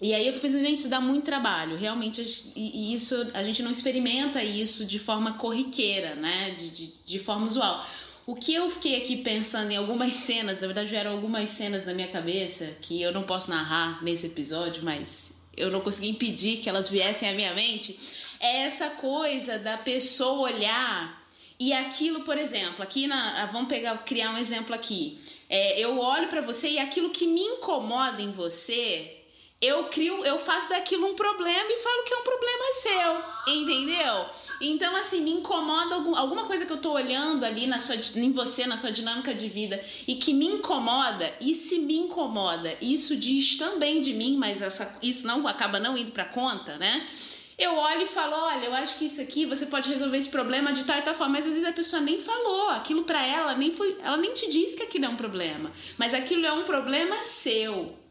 E 0.00 0.12
aí 0.12 0.26
eu 0.26 0.32
fico 0.32 0.46
pensando, 0.46 0.62
gente, 0.62 0.78
isso 0.78 0.90
dá 0.90 1.00
muito 1.00 1.24
trabalho, 1.24 1.76
realmente, 1.76 2.20
e, 2.54 2.92
isso, 2.92 3.30
a 3.32 3.42
gente 3.42 3.62
não 3.62 3.70
experimenta 3.70 4.42
isso 4.44 4.84
de 4.84 4.98
forma 4.98 5.34
corriqueira, 5.34 6.14
né, 6.14 6.50
de, 6.50 6.68
de, 6.68 6.92
de, 7.06 7.18
forma 7.18 7.46
usual. 7.46 7.86
O 8.26 8.34
que 8.34 8.54
eu 8.54 8.70
fiquei 8.70 8.96
aqui 8.96 9.18
pensando 9.18 9.70
em 9.70 9.76
algumas 9.76 10.14
cenas, 10.14 10.58
na 10.58 10.66
verdade 10.66 10.88
vieram 10.88 11.12
algumas 11.12 11.50
cenas 11.50 11.84
na 11.84 11.92
minha 11.92 12.08
cabeça, 12.08 12.78
que 12.80 13.02
eu 13.02 13.12
não 13.12 13.22
posso 13.22 13.50
narrar 13.50 14.02
nesse 14.02 14.28
episódio, 14.28 14.82
mas 14.82 15.48
eu 15.54 15.70
não 15.70 15.82
consegui 15.82 16.08
impedir 16.08 16.56
que 16.58 16.68
elas 16.68 16.88
viessem 16.88 17.28
à 17.28 17.34
minha 17.34 17.52
mente, 17.52 17.98
é 18.40 18.62
essa 18.62 18.90
coisa 18.90 19.58
da 19.58 19.76
pessoa 19.76 20.50
olhar 20.50 21.22
e 21.60 21.74
aquilo, 21.74 22.20
por 22.20 22.38
exemplo, 22.38 22.82
aqui 22.82 23.06
na, 23.06 23.44
vamos 23.46 23.68
pegar, 23.68 23.96
criar 24.04 24.30
um 24.30 24.38
exemplo 24.38 24.74
aqui. 24.74 25.18
É, 25.48 25.78
eu 25.78 25.98
olho 25.98 26.28
para 26.28 26.40
você 26.40 26.70
e 26.70 26.78
aquilo 26.78 27.10
que 27.10 27.26
me 27.26 27.42
incomoda 27.42 28.22
em 28.22 28.32
você 28.32 29.23
eu 29.64 29.84
crio, 29.84 30.24
eu 30.24 30.38
faço 30.38 30.68
daquilo 30.68 31.06
um 31.06 31.14
problema 31.14 31.66
e 31.68 31.78
falo 31.78 32.04
que 32.04 32.14
é 32.14 32.16
um 32.18 32.22
problema 32.22 32.64
seu, 32.74 33.54
entendeu? 33.54 34.26
Então, 34.60 34.94
assim, 34.96 35.20
me 35.22 35.32
incomoda 35.32 35.94
algum, 35.94 36.14
alguma 36.14 36.44
coisa 36.44 36.64
que 36.64 36.72
eu 36.72 36.76
tô 36.76 36.92
olhando 36.92 37.44
ali 37.44 37.66
na 37.66 37.78
sua, 37.78 37.96
em 38.16 38.30
você, 38.30 38.66
na 38.66 38.76
sua 38.76 38.92
dinâmica 38.92 39.34
de 39.34 39.48
vida, 39.48 39.82
e 40.06 40.14
que 40.16 40.32
me 40.32 40.46
incomoda, 40.46 41.32
e 41.40 41.54
se 41.54 41.80
me 41.80 41.96
incomoda, 41.96 42.76
isso 42.80 43.16
diz 43.16 43.56
também 43.56 44.00
de 44.00 44.14
mim, 44.14 44.36
mas 44.36 44.62
essa, 44.62 44.98
isso 45.02 45.26
não 45.26 45.46
acaba 45.48 45.80
não 45.80 45.96
indo 45.96 46.12
pra 46.12 46.24
conta, 46.24 46.76
né? 46.78 47.06
Eu 47.56 47.76
olho 47.76 48.02
e 48.02 48.06
falo, 48.06 48.34
olha, 48.34 48.66
eu 48.66 48.74
acho 48.74 48.98
que 48.98 49.06
isso 49.06 49.20
aqui 49.20 49.46
você 49.46 49.66
pode 49.66 49.88
resolver 49.88 50.18
esse 50.18 50.28
problema 50.28 50.72
de 50.72 50.84
tal 50.84 50.98
e 50.98 51.02
tal 51.02 51.14
forma, 51.14 51.34
mas 51.34 51.46
às 51.46 51.52
vezes 51.52 51.68
a 51.68 51.72
pessoa 51.72 52.02
nem 52.02 52.18
falou, 52.18 52.70
aquilo 52.70 53.04
para 53.04 53.24
ela 53.24 53.54
nem 53.54 53.70
foi, 53.70 53.96
ela 54.02 54.16
nem 54.16 54.34
te 54.34 54.48
disse 54.48 54.76
que 54.76 54.82
aquilo 54.82 55.04
é 55.04 55.08
um 55.08 55.16
problema, 55.16 55.70
mas 55.96 56.14
aquilo 56.14 56.44
é 56.44 56.52
um 56.52 56.64
problema 56.64 57.22
seu 57.22 58.03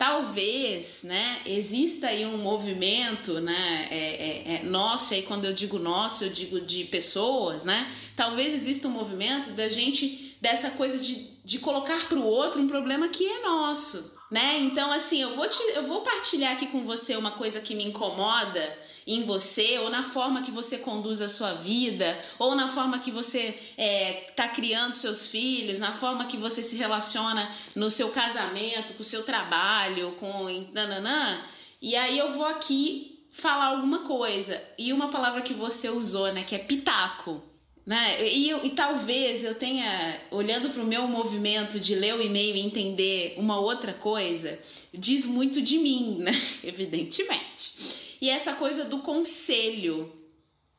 talvez, 0.00 1.02
né, 1.02 1.42
exista 1.44 2.06
aí 2.06 2.24
um 2.24 2.38
movimento, 2.38 3.38
né, 3.38 3.86
é, 3.90 3.96
é, 3.96 4.54
é, 4.54 4.62
nosso, 4.62 5.12
aí 5.12 5.20
quando 5.20 5.44
eu 5.44 5.52
digo 5.52 5.78
nosso, 5.78 6.24
eu 6.24 6.30
digo 6.30 6.58
de 6.58 6.84
pessoas, 6.84 7.66
né, 7.66 7.86
talvez 8.16 8.54
exista 8.54 8.88
um 8.88 8.92
movimento 8.92 9.50
da 9.50 9.68
gente, 9.68 10.34
dessa 10.40 10.70
coisa 10.70 10.98
de, 10.98 11.28
de 11.44 11.58
colocar 11.58 12.08
para 12.08 12.18
o 12.18 12.24
outro 12.24 12.62
um 12.62 12.66
problema 12.66 13.08
que 13.08 13.26
é 13.26 13.42
nosso, 13.42 14.18
né, 14.30 14.60
então 14.60 14.90
assim, 14.90 15.20
eu 15.20 15.34
vou, 15.34 15.46
te, 15.46 15.60
eu 15.74 15.86
vou 15.86 16.00
partilhar 16.00 16.52
aqui 16.52 16.68
com 16.68 16.82
você 16.82 17.14
uma 17.16 17.32
coisa 17.32 17.60
que 17.60 17.74
me 17.74 17.84
incomoda, 17.84 18.78
em 19.06 19.24
você, 19.24 19.78
ou 19.78 19.90
na 19.90 20.02
forma 20.02 20.42
que 20.42 20.50
você 20.50 20.78
conduz 20.78 21.20
a 21.20 21.28
sua 21.28 21.54
vida, 21.54 22.18
ou 22.38 22.54
na 22.54 22.68
forma 22.68 22.98
que 22.98 23.10
você 23.10 23.48
está 23.48 23.72
é, 23.76 24.12
tá 24.36 24.48
criando 24.48 24.94
seus 24.94 25.28
filhos, 25.28 25.78
na 25.78 25.92
forma 25.92 26.26
que 26.26 26.36
você 26.36 26.62
se 26.62 26.76
relaciona 26.76 27.50
no 27.74 27.90
seu 27.90 28.10
casamento, 28.10 28.94
com 28.94 29.02
o 29.02 29.04
seu 29.04 29.22
trabalho, 29.22 30.12
com 30.12 30.70
nananã. 30.72 31.40
E 31.80 31.96
aí 31.96 32.18
eu 32.18 32.32
vou 32.32 32.44
aqui 32.44 33.24
falar 33.30 33.66
alguma 33.66 34.00
coisa. 34.00 34.60
E 34.78 34.92
uma 34.92 35.08
palavra 35.08 35.40
que 35.40 35.54
você 35.54 35.88
usou, 35.88 36.32
né, 36.32 36.42
que 36.42 36.54
é 36.54 36.58
pitaco. 36.58 37.42
Né? 37.86 38.28
E, 38.28 38.50
e 38.50 38.70
talvez 38.70 39.42
eu 39.42 39.54
tenha, 39.54 40.20
olhando 40.30 40.68
para 40.70 40.82
o 40.82 40.86
meu 40.86 41.08
movimento 41.08 41.80
de 41.80 41.94
ler 41.94 42.14
o 42.14 42.22
e-mail 42.22 42.54
e 42.54 42.60
entender 42.60 43.34
uma 43.38 43.58
outra 43.58 43.92
coisa, 43.92 44.58
diz 44.92 45.26
muito 45.26 45.60
de 45.62 45.78
mim, 45.78 46.18
né? 46.18 46.30
Evidentemente. 46.62 48.09
E 48.20 48.28
essa 48.28 48.54
coisa 48.54 48.84
do 48.84 48.98
conselho, 48.98 50.12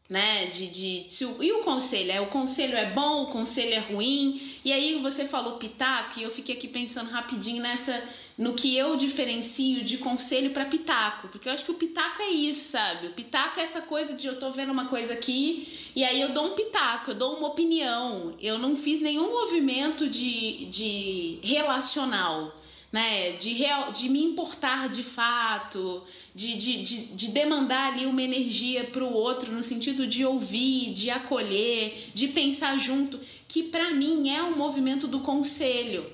né? 0.08 0.46
De, 0.48 0.68
de, 0.68 1.06
se 1.10 1.26
o, 1.26 1.44
e 1.44 1.52
o 1.52 1.64
conselho? 1.64 2.12
É, 2.12 2.22
o 2.22 2.28
conselho 2.28 2.76
é 2.76 2.92
bom, 2.92 3.24
o 3.24 3.28
conselho 3.28 3.74
é 3.74 3.80
ruim? 3.80 4.42
E 4.64 4.72
aí 4.72 5.00
você 5.02 5.26
falou 5.26 5.58
pitaco 5.58 6.20
e 6.20 6.24
eu 6.24 6.30
fiquei 6.30 6.56
aqui 6.56 6.68
pensando 6.68 7.10
rapidinho 7.10 7.64
nessa 7.64 8.02
no 8.38 8.54
que 8.54 8.76
eu 8.76 8.96
diferencio 8.96 9.84
de 9.84 10.00
conselho 10.00 10.50
para 10.52 10.66
pitaco, 10.66 11.28
porque 11.28 11.48
eu 11.48 11.54
acho 11.54 11.66
que 11.66 11.72
o 11.72 11.76
pitaco 11.76 12.22
é 12.22 12.30
isso, 12.30 12.72
sabe? 12.72 13.08
O 13.08 13.14
pitaco 13.14 13.60
é 13.60 13.64
essa 13.64 13.82
coisa 13.84 14.16
de 14.16 14.26
eu 14.26 14.40
tô 14.40 14.50
vendo 14.52 14.72
uma 14.72 14.88
coisa 14.88 15.14
aqui 15.14 15.92
e 15.96 16.04
aí 16.04 16.20
eu 16.22 16.30
dou 16.30 16.48
um 16.48 16.56
pitaco, 16.56 17.12
eu 17.12 17.16
dou 17.16 17.38
uma 17.38 17.50
opinião. 17.50 18.36
Eu 18.40 18.58
não 18.58 18.76
fiz 18.76 19.02
nenhum 19.02 19.30
movimento 19.30 20.10
de, 20.10 20.66
de 20.66 21.40
relacional 21.44 22.61
né? 22.92 23.32
De, 23.34 23.54
real, 23.54 23.92
de 23.92 24.10
me 24.10 24.24
importar 24.24 24.90
de 24.90 25.04
fato, 25.04 26.04
de, 26.36 26.58
de, 26.58 26.84
de, 26.84 27.16
de 27.16 27.28
demandar 27.32 27.94
ali 27.94 28.06
uma 28.06 28.22
energia 28.22 28.84
para 28.84 29.04
o 29.04 29.14
outro 29.14 29.52
no 29.52 29.64
sentido 29.64 30.06
de 30.06 30.26
ouvir, 30.26 30.94
de 30.94 31.10
acolher, 31.10 32.10
de 32.14 32.28
pensar 32.30 32.78
junto, 32.78 33.20
que 33.48 33.64
para 33.64 33.92
mim 33.92 34.30
é 34.30 34.44
um 34.44 34.58
movimento 34.58 35.08
do 35.08 35.22
conselho. 35.22 36.06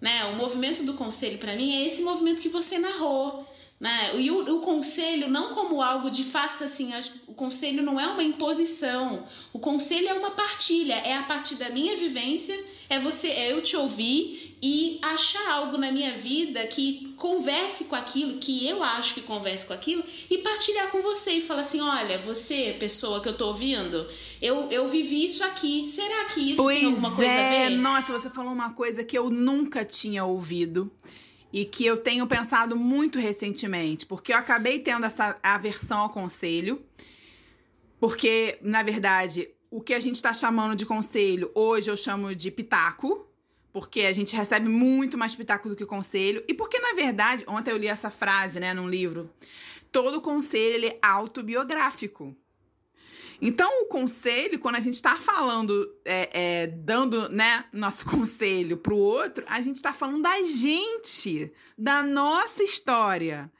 Né? 0.00 0.24
O 0.26 0.36
movimento 0.36 0.82
do 0.82 0.94
conselho 0.94 1.38
para 1.38 1.54
mim 1.54 1.76
é 1.76 1.86
esse 1.86 2.02
movimento 2.02 2.42
que 2.42 2.48
você 2.48 2.78
narrou. 2.78 3.46
Né? 3.78 4.18
E 4.18 4.30
o, 4.30 4.56
o, 4.56 4.60
conselho 4.60 5.28
não 5.28 5.52
como 5.52 5.82
algo 5.82 6.10
de 6.10 6.24
faça 6.24 6.64
assim, 6.64 6.92
o 7.26 7.34
conselho 7.34 7.82
não 7.82 8.00
é 8.00 8.06
uma 8.06 8.22
imposição. 8.22 9.26
O 9.52 9.58
conselho 9.58 10.08
é 10.08 10.14
uma 10.14 10.30
partilha, 10.30 10.94
é 10.94 11.14
a 11.14 11.22
partir 11.22 11.56
da 11.56 11.68
minha 11.70 11.96
vivência, 11.96 12.58
é 12.88 12.98
você, 12.98 13.28
é 13.28 13.52
eu 13.52 13.62
te 13.62 13.76
ouvir 13.76 14.45
e 14.62 14.98
achar 15.02 15.50
algo 15.50 15.76
na 15.76 15.92
minha 15.92 16.12
vida 16.12 16.66
que 16.66 17.12
converse 17.16 17.84
com 17.84 17.96
aquilo, 17.96 18.38
que 18.38 18.66
eu 18.66 18.82
acho 18.82 19.14
que 19.14 19.20
converse 19.20 19.66
com 19.66 19.74
aquilo, 19.74 20.02
e 20.30 20.38
partilhar 20.38 20.90
com 20.90 21.02
você 21.02 21.32
e 21.32 21.42
falar 21.42 21.60
assim: 21.60 21.80
olha, 21.80 22.18
você, 22.18 22.74
pessoa 22.78 23.20
que 23.20 23.28
eu 23.28 23.36
tô 23.36 23.48
ouvindo, 23.48 24.06
eu, 24.40 24.68
eu 24.70 24.88
vivi 24.88 25.24
isso 25.24 25.44
aqui. 25.44 25.86
Será 25.86 26.24
que 26.26 26.52
isso 26.52 26.62
pois 26.62 26.78
tem 26.78 26.86
alguma 26.88 27.14
coisa 27.14 27.32
é. 27.32 27.66
a 27.66 27.68
ver? 27.68 27.76
Nossa, 27.76 28.12
você 28.12 28.30
falou 28.30 28.52
uma 28.52 28.72
coisa 28.72 29.04
que 29.04 29.16
eu 29.16 29.28
nunca 29.28 29.84
tinha 29.84 30.24
ouvido 30.24 30.90
e 31.52 31.64
que 31.64 31.84
eu 31.84 31.96
tenho 31.96 32.26
pensado 32.26 32.76
muito 32.76 33.18
recentemente, 33.18 34.06
porque 34.06 34.32
eu 34.32 34.36
acabei 34.36 34.78
tendo 34.78 35.06
essa 35.06 35.38
aversão 35.42 36.00
ao 36.00 36.10
conselho, 36.10 36.82
porque, 38.00 38.58
na 38.60 38.82
verdade, 38.82 39.48
o 39.70 39.80
que 39.80 39.94
a 39.94 40.00
gente 40.00 40.16
está 40.16 40.34
chamando 40.34 40.76
de 40.76 40.84
conselho, 40.84 41.50
hoje 41.54 41.90
eu 41.90 41.96
chamo 41.96 42.34
de 42.34 42.50
pitaco, 42.50 43.26
porque 43.76 44.06
a 44.06 44.12
gente 44.14 44.34
recebe 44.34 44.70
muito 44.70 45.18
mais 45.18 45.34
pitaco 45.34 45.68
do 45.68 45.76
que 45.76 45.84
conselho. 45.84 46.42
E 46.48 46.54
porque, 46.54 46.78
na 46.78 46.94
verdade, 46.94 47.44
ontem 47.46 47.72
eu 47.72 47.76
li 47.76 47.86
essa 47.86 48.08
frase, 48.08 48.58
né, 48.58 48.72
num 48.72 48.88
livro. 48.88 49.30
Todo 49.92 50.18
conselho 50.22 50.76
ele 50.76 50.86
é 50.86 50.98
autobiográfico. 51.02 52.34
Então, 53.38 53.82
o 53.82 53.84
conselho, 53.84 54.58
quando 54.58 54.76
a 54.76 54.80
gente 54.80 54.94
está 54.94 55.16
falando, 55.16 55.94
é, 56.06 56.30
é, 56.32 56.66
dando 56.68 57.28
né, 57.28 57.66
nosso 57.70 58.06
conselho 58.08 58.78
para 58.78 58.94
o 58.94 58.98
outro, 58.98 59.44
a 59.46 59.60
gente 59.60 59.76
está 59.76 59.92
falando 59.92 60.22
da 60.22 60.42
gente, 60.42 61.52
da 61.76 62.02
nossa 62.02 62.62
história. 62.62 63.52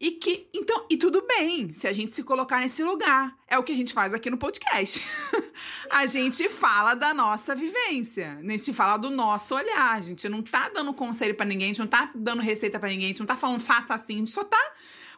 E 0.00 0.12
que, 0.12 0.48
então, 0.54 0.86
e 0.88 0.96
tudo 0.96 1.22
bem 1.26 1.74
se 1.74 1.86
a 1.86 1.92
gente 1.92 2.14
se 2.14 2.22
colocar 2.22 2.60
nesse 2.60 2.82
lugar. 2.82 3.36
É 3.46 3.58
o 3.58 3.62
que 3.62 3.72
a 3.72 3.76
gente 3.76 3.92
faz 3.92 4.14
aqui 4.14 4.30
no 4.30 4.38
podcast. 4.38 5.02
a 5.90 6.06
gente 6.06 6.48
fala 6.48 6.94
da 6.94 7.12
nossa 7.12 7.54
vivência, 7.54 8.38
a 8.38 8.50
gente 8.50 8.72
fala 8.72 8.96
do 8.96 9.10
nosso 9.10 9.54
olhar. 9.54 9.92
A 9.92 10.00
gente 10.00 10.26
não 10.26 10.42
tá 10.42 10.70
dando 10.70 10.94
conselho 10.94 11.34
para 11.34 11.44
ninguém, 11.44 11.66
a 11.66 11.68
gente 11.68 11.80
não 11.80 11.86
tá 11.86 12.10
dando 12.14 12.40
receita 12.40 12.80
para 12.80 12.88
ninguém, 12.88 13.06
a 13.06 13.08
gente 13.08 13.20
não 13.20 13.26
tá 13.26 13.36
falando 13.36 13.60
faça 13.60 13.92
assim, 13.92 14.14
a 14.14 14.18
gente 14.18 14.30
só 14.30 14.42
tá 14.42 14.72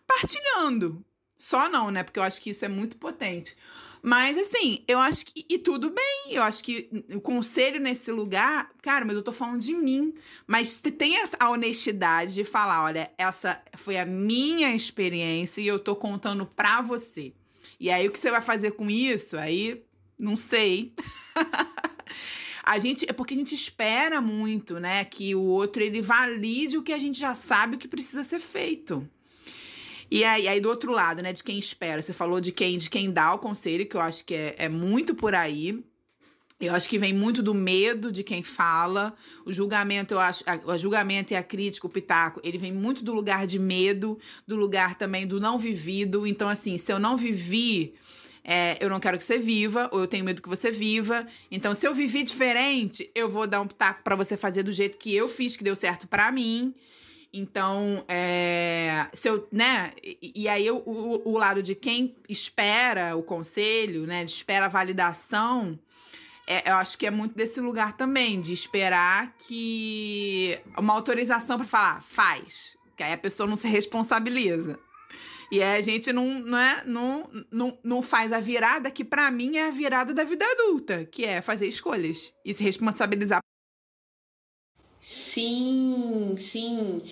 partilhando. 0.05 1.05
Só 1.37 1.69
não, 1.69 1.93
né? 1.93 2.03
Porque 2.03 2.19
eu 2.19 2.25
acho 2.25 2.41
que 2.41 2.51
isso 2.51 2.65
é 2.65 2.69
muito 2.69 2.97
potente. 2.97 3.57
Mas 4.03 4.37
assim, 4.37 4.83
eu 4.89 4.99
acho 4.99 5.27
que. 5.27 5.47
E 5.49 5.59
tudo 5.59 5.89
bem, 5.89 6.33
eu 6.33 6.43
acho 6.43 6.65
que 6.65 6.91
o 7.15 7.21
conselho 7.21 7.81
nesse 7.81 8.11
lugar. 8.11 8.69
Cara, 8.83 9.05
mas 9.05 9.15
eu 9.15 9.23
tô 9.23 9.31
falando 9.31 9.61
de 9.61 9.75
mim. 9.75 10.13
Mas 10.45 10.81
tem 10.81 11.15
a 11.39 11.51
honestidade 11.51 12.35
de 12.35 12.43
falar: 12.43 12.83
olha, 12.83 13.09
essa 13.17 13.63
foi 13.77 13.97
a 13.99 14.05
minha 14.05 14.75
experiência 14.75 15.61
e 15.61 15.69
eu 15.69 15.79
tô 15.79 15.95
contando 15.95 16.45
pra 16.45 16.81
você. 16.81 17.33
E 17.79 17.91
aí, 17.91 18.09
o 18.09 18.11
que 18.11 18.19
você 18.19 18.31
vai 18.31 18.41
fazer 18.41 18.73
com 18.73 18.91
isso? 18.91 19.37
Aí, 19.37 19.85
não 20.19 20.37
sei. 20.37 20.93
a 22.65 22.79
gente 22.79 23.07
é 23.09 23.13
porque 23.13 23.35
a 23.35 23.37
gente 23.37 23.55
espera 23.55 24.21
muito, 24.21 24.79
né, 24.79 25.05
que 25.05 25.35
o 25.35 25.43
outro 25.43 25.83
ele 25.83 26.01
valide 26.01 26.79
o 26.79 26.83
que 26.83 26.93
a 26.93 26.99
gente 26.99 27.19
já 27.19 27.35
sabe 27.35 27.77
o 27.77 27.79
que 27.79 27.89
precisa 27.89 28.25
ser 28.25 28.39
feito. 28.39 29.09
E 30.15 30.25
aí, 30.25 30.47
aí 30.47 30.61
do 30.61 30.69
outro 30.69 30.93
lado, 30.93 31.23
né, 31.23 31.33
de 31.33 31.43
quem 31.43 31.59
espera, 31.59 32.03
você 32.03 32.13
falou 32.13 32.39
de 32.39 32.53
quem 32.53 32.77
de 32.77 32.91
quem 32.91 33.11
dá 33.11 33.33
o 33.33 33.39
conselho, 33.39 33.87
que 33.87 33.97
eu 33.97 34.01
acho 34.03 34.23
que 34.27 34.35
é, 34.35 34.55
é 34.59 34.69
muito 34.69 35.15
por 35.15 35.35
aí. 35.35 35.83
Eu 36.61 36.75
acho 36.75 36.87
que 36.87 36.99
vem 36.99 37.15
muito 37.15 37.43
do 37.43 37.55
medo 37.55 38.13
de 38.13 38.23
quem 38.23 38.43
fala. 38.43 39.15
O 39.47 39.51
julgamento, 39.51 40.13
eu 40.13 40.21
acho, 40.21 40.45
o 40.67 40.77
julgamento 40.77 41.33
e 41.33 41.37
a 41.37 41.43
crítica, 41.43 41.87
o 41.87 41.91
pitaco, 41.91 42.43
ele 42.45 42.59
vem 42.59 42.71
muito 42.71 43.03
do 43.03 43.15
lugar 43.15 43.47
de 43.47 43.59
medo, 43.59 44.19
do 44.47 44.55
lugar 44.55 44.97
também 44.97 45.27
do 45.27 45.41
não 45.41 45.59
vivido. 45.59 46.27
Então, 46.27 46.47
assim, 46.47 46.77
se 46.77 46.93
eu 46.93 46.99
não 46.99 47.17
vivi, 47.17 47.95
é, 48.45 48.77
eu 48.85 48.91
não 48.91 49.01
quero 49.01 49.17
que 49.17 49.25
você 49.25 49.39
viva, 49.39 49.89
ou 49.91 50.01
eu 50.01 50.07
tenho 50.07 50.27
medo 50.27 50.43
que 50.43 50.49
você 50.49 50.71
viva. 50.71 51.27
Então, 51.51 51.75
se 51.75 51.89
eu 51.89 51.95
vivi 51.95 52.23
diferente, 52.23 53.11
eu 53.15 53.31
vou 53.31 53.47
dar 53.47 53.63
um 53.63 53.67
pitaco 53.67 54.03
para 54.05 54.15
você 54.15 54.37
fazer 54.37 54.63
do 54.63 54.73
jeito 54.73 54.99
que 54.99 55.15
eu 55.15 55.27
fiz, 55.27 55.57
que 55.57 55.65
deu 55.65 55.75
certo 55.75 56.07
para 56.07 56.31
mim. 56.31 56.75
Então, 57.33 58.05
é, 58.09 59.07
se 59.15 59.29
eu, 59.29 59.49
né? 59.51 59.93
E, 60.03 60.33
e 60.43 60.49
aí 60.49 60.67
eu, 60.67 60.79
o, 60.85 61.31
o 61.31 61.39
lado 61.39 61.63
de 61.63 61.75
quem 61.75 62.15
espera 62.29 63.17
o 63.17 63.23
conselho, 63.23 64.07
né? 64.07 64.23
Espera 64.23 64.67
a 64.67 64.69
validação, 64.69 65.79
é, 66.47 66.71
eu 66.71 66.75
acho 66.75 66.99
que 66.99 67.07
é 67.07 67.11
muito 67.11 67.35
desse 67.35 67.61
lugar 67.61 67.97
também, 67.97 68.41
de 68.41 68.53
esperar 68.53 69.35
que 69.39 70.59
uma 70.77 70.93
autorização 70.93 71.57
para 71.57 71.67
falar, 71.67 72.03
faz. 72.03 72.77
Que 72.97 73.03
aí 73.03 73.13
a 73.15 73.19
pessoa 73.19 73.49
não 73.49 73.57
se 73.57 73.67
responsabiliza. 73.69 74.79
E 75.51 75.63
aí 75.63 75.79
a 75.79 75.83
gente 75.83 76.13
não, 76.13 76.27
não, 76.41 76.59
é, 76.59 76.83
não, 76.85 77.31
não, 77.51 77.79
não 77.83 78.03
faz 78.03 78.33
a 78.33 78.41
virada 78.41 78.91
que, 78.91 79.05
para 79.05 79.31
mim, 79.31 79.57
é 79.57 79.69
a 79.69 79.71
virada 79.71 80.13
da 80.13 80.25
vida 80.25 80.45
adulta, 80.45 81.05
que 81.05 81.25
é 81.25 81.41
fazer 81.41 81.67
escolhas 81.67 82.35
e 82.45 82.53
se 82.53 82.63
responsabilizar 82.63 83.41
Sim, 85.03 86.37
sim. 86.39 87.03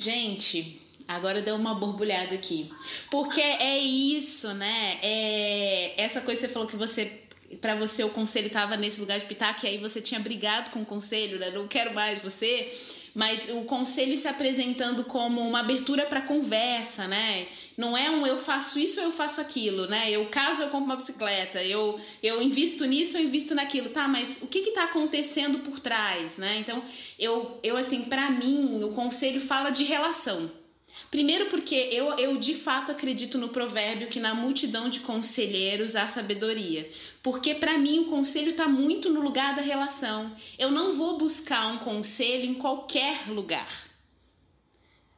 Gente, 0.00 0.80
agora 1.06 1.42
deu 1.42 1.54
uma 1.56 1.74
borbulhada 1.74 2.34
aqui. 2.34 2.72
Porque 3.10 3.42
é 3.42 3.78
isso, 3.78 4.54
né? 4.54 4.98
É 5.02 5.92
essa 5.98 6.22
coisa 6.22 6.40
que 6.40 6.46
você 6.46 6.52
falou 6.52 6.66
que 6.66 6.76
você 6.76 7.20
para 7.60 7.74
você 7.76 8.02
o 8.02 8.08
conselho 8.08 8.48
tava 8.50 8.76
nesse 8.76 9.00
lugar 9.00 9.20
de 9.20 9.26
pitaco 9.26 9.64
e 9.64 9.68
aí 9.68 9.78
você 9.78 10.00
tinha 10.00 10.18
brigado 10.18 10.70
com 10.70 10.80
o 10.80 10.86
conselho, 10.86 11.38
né? 11.38 11.50
Não 11.50 11.68
quero 11.68 11.94
mais 11.94 12.20
você 12.22 12.72
mas 13.14 13.48
o 13.50 13.64
conselho 13.64 14.16
se 14.16 14.26
apresentando 14.26 15.04
como 15.04 15.40
uma 15.40 15.60
abertura 15.60 16.04
para 16.04 16.20
conversa, 16.20 17.06
né? 17.06 17.46
Não 17.76 17.96
é 17.96 18.08
um 18.10 18.26
eu 18.26 18.38
faço 18.38 18.78
isso 18.78 19.00
ou 19.00 19.06
eu 19.06 19.12
faço 19.12 19.40
aquilo, 19.40 19.86
né? 19.86 20.10
Eu 20.10 20.26
caso, 20.26 20.62
eu 20.62 20.68
compro 20.68 20.86
uma 20.86 20.96
bicicleta, 20.96 21.62
eu, 21.62 22.00
eu 22.22 22.40
invisto 22.40 22.84
nisso 22.84 23.16
ou 23.16 23.24
invisto 23.24 23.54
naquilo. 23.54 23.90
Tá, 23.90 24.06
mas 24.06 24.42
o 24.42 24.48
que 24.48 24.58
está 24.60 24.84
acontecendo 24.84 25.58
por 25.58 25.80
trás, 25.80 26.38
né? 26.38 26.58
Então, 26.58 26.82
eu, 27.18 27.58
eu 27.62 27.76
assim, 27.76 28.04
para 28.04 28.30
mim, 28.30 28.82
o 28.84 28.90
conselho 28.90 29.40
fala 29.40 29.70
de 29.70 29.84
relação. 29.84 30.50
Primeiro 31.10 31.46
porque 31.46 31.76
eu, 31.92 32.12
eu 32.18 32.36
de 32.38 32.54
fato 32.56 32.90
acredito 32.90 33.38
no 33.38 33.48
provérbio 33.48 34.08
que 34.08 34.18
na 34.18 34.34
multidão 34.34 34.88
de 34.88 34.98
conselheiros 34.98 35.94
há 35.94 36.08
sabedoria. 36.08 36.90
Porque 37.22 37.54
para 37.54 37.78
mim 37.78 38.00
o 38.00 38.06
conselho 38.06 38.50
está 38.50 38.66
muito 38.66 39.10
no 39.10 39.20
lugar 39.20 39.54
da 39.54 39.62
relação. 39.62 40.34
Eu 40.58 40.72
não 40.72 40.92
vou 40.92 41.16
buscar 41.16 41.68
um 41.68 41.78
conselho 41.78 42.46
em 42.46 42.54
qualquer 42.54 43.28
lugar. 43.28 43.93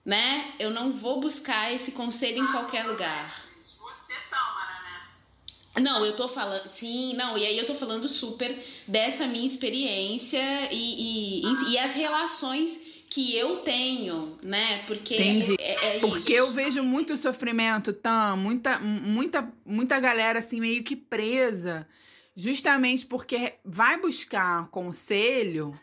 Né? 0.07 0.55
Eu 0.61 0.71
não 0.71 0.93
vou 0.93 1.21
buscar 1.21 1.75
esse 1.75 1.93
conselho 1.93 2.45
em 2.45 2.47
qualquer 2.53 2.87
lugar. 2.87 3.35
Você 3.63 4.15
toma, 4.31 4.65
né? 4.85 5.83
Não, 5.83 6.07
eu 6.07 6.15
tô 6.17 6.29
falando. 6.29 6.67
Sim, 6.69 7.15
não, 7.15 7.37
e 7.37 7.45
aí 7.45 7.59
eu 7.59 7.67
tô 7.67 7.75
falando 7.75 8.09
super 8.09 8.57
dessa 8.87 9.27
minha 9.27 9.45
experiência 9.45 10.41
e, 10.73 11.43
e, 11.43 11.73
e 11.73 11.79
as 11.79 11.95
relações 11.95 12.87
que 13.17 13.35
eu 13.35 13.59
tenho, 13.59 14.39
né? 14.43 14.85
Porque 14.87 15.15
Entendi. 15.15 15.57
É, 15.59 15.97
é 15.97 15.99
Porque 16.01 16.19
isso. 16.19 16.33
eu 16.33 16.53
vejo 16.53 16.83
muito 16.83 17.17
sofrimento, 17.17 17.93
Tam, 17.93 18.37
muita, 18.37 18.79
muita, 18.79 19.53
muita 19.65 19.99
galera 19.99 20.39
assim 20.39 20.61
meio 20.61 20.85
que 20.85 20.95
presa, 20.95 21.89
justamente 22.35 23.07
porque 23.07 23.55
vai 23.65 23.99
buscar 23.99 24.69
conselho 24.69 25.79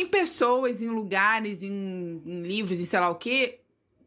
em 0.00 0.06
pessoas, 0.06 0.82
em 0.82 0.88
lugares, 0.88 1.62
em, 1.62 2.22
em 2.24 2.42
livros 2.42 2.78
e 2.80 2.86
sei 2.86 3.00
lá 3.00 3.08
o 3.08 3.14
quê, 3.14 3.60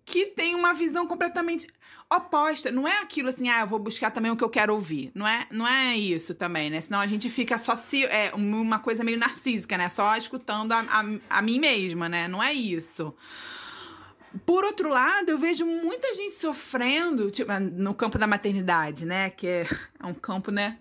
que 0.05 0.27
tem 0.27 0.55
uma 0.55 0.73
visão 0.73 1.07
completamente 1.07 1.67
oposta. 2.09 2.71
Não 2.71 2.87
é 2.87 3.01
aquilo 3.01 3.29
assim, 3.29 3.49
ah, 3.49 3.61
eu 3.61 3.67
vou 3.67 3.79
buscar 3.79 4.11
também 4.11 4.31
o 4.31 4.35
que 4.35 4.43
eu 4.43 4.49
quero 4.49 4.73
ouvir. 4.73 5.11
Não 5.15 5.27
é, 5.27 5.47
não 5.51 5.67
é 5.67 5.95
isso 5.95 6.35
também, 6.35 6.69
né? 6.69 6.81
Senão 6.81 6.99
a 6.99 7.07
gente 7.07 7.29
fica 7.29 7.57
só 7.57 7.75
se. 7.75 8.03
É 8.05 8.31
uma 8.33 8.79
coisa 8.79 9.03
meio 9.03 9.17
narcísica, 9.17 9.77
né? 9.77 9.87
Só 9.89 10.15
escutando 10.15 10.73
a, 10.73 10.79
a, 10.79 11.37
a 11.37 11.41
mim 11.41 11.59
mesma, 11.59 12.09
né? 12.09 12.27
Não 12.27 12.43
é 12.43 12.53
isso. 12.53 13.13
Por 14.45 14.63
outro 14.63 14.89
lado, 14.89 15.29
eu 15.29 15.37
vejo 15.37 15.65
muita 15.65 16.13
gente 16.13 16.35
sofrendo, 16.35 17.29
tipo, 17.29 17.51
no 17.59 17.93
campo 17.93 18.17
da 18.17 18.27
maternidade, 18.27 19.05
né? 19.05 19.29
Que 19.29 19.47
é, 19.47 19.67
é 19.99 20.05
um 20.05 20.13
campo, 20.13 20.51
né? 20.51 20.77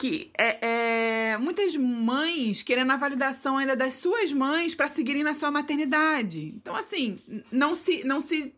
Que 0.00 0.30
é, 0.38 1.32
é, 1.32 1.36
muitas 1.36 1.76
mães 1.76 2.62
querendo 2.62 2.90
a 2.90 2.96
validação 2.96 3.58
ainda 3.58 3.76
das 3.76 3.94
suas 3.94 4.32
mães 4.32 4.74
para 4.74 4.88
seguirem 4.88 5.22
na 5.22 5.34
sua 5.34 5.50
maternidade. 5.50 6.54
Então, 6.56 6.74
assim, 6.74 7.20
não 7.52 7.74
se, 7.74 8.02
não 8.04 8.18
se 8.18 8.54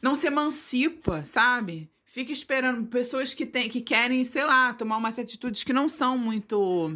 não 0.00 0.14
se 0.14 0.26
emancipa, 0.26 1.24
sabe? 1.24 1.90
Fica 2.04 2.30
esperando 2.30 2.86
pessoas 2.86 3.34
que, 3.34 3.44
tem, 3.44 3.68
que 3.68 3.80
querem, 3.80 4.22
sei 4.22 4.44
lá, 4.44 4.72
tomar 4.72 4.98
umas 4.98 5.18
atitudes 5.18 5.64
que 5.64 5.72
não 5.72 5.88
são 5.88 6.16
muito 6.16 6.94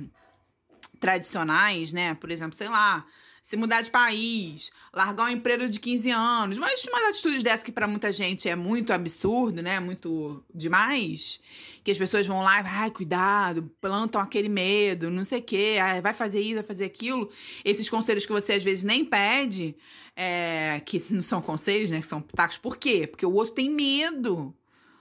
tradicionais, 1.00 1.90
né? 1.90 2.14
Por 2.14 2.30
exemplo, 2.30 2.56
sei 2.56 2.68
lá, 2.68 3.04
se 3.42 3.56
mudar 3.56 3.80
de 3.80 3.90
país, 3.90 4.70
largar 4.92 5.24
um 5.24 5.30
emprego 5.30 5.66
de 5.66 5.80
15 5.80 6.10
anos, 6.10 6.58
mas 6.58 6.84
umas 6.84 7.04
atitudes 7.04 7.42
dessas 7.42 7.64
que 7.64 7.72
para 7.72 7.88
muita 7.88 8.12
gente 8.12 8.46
é 8.46 8.54
muito 8.54 8.92
absurdo, 8.92 9.62
né? 9.62 9.80
Muito 9.80 10.44
demais, 10.54 11.40
que 11.88 11.92
as 11.92 11.96
pessoas 11.96 12.26
vão 12.26 12.42
lá 12.42 12.60
e 12.60 12.64
ai, 12.66 12.90
cuidado, 12.90 13.70
plantam 13.80 14.20
aquele 14.20 14.50
medo, 14.50 15.10
não 15.10 15.24
sei 15.24 15.38
o 15.38 15.42
quê, 15.42 15.76
vai 16.02 16.12
fazer 16.12 16.38
isso, 16.38 16.56
vai 16.56 16.62
fazer 16.62 16.84
aquilo. 16.84 17.30
Esses 17.64 17.88
conselhos 17.88 18.26
que 18.26 18.32
você 18.32 18.52
às 18.52 18.62
vezes 18.62 18.84
nem 18.84 19.02
pede, 19.02 19.74
é, 20.14 20.82
que 20.84 21.02
não 21.08 21.22
são 21.22 21.40
conselhos, 21.40 21.88
né? 21.88 21.98
Que 22.02 22.06
são 22.06 22.20
pitacos. 22.20 22.58
Por 22.58 22.76
quê? 22.76 23.06
Porque 23.06 23.24
o 23.24 23.32
outro 23.32 23.54
tem 23.54 23.70
medo. 23.70 24.54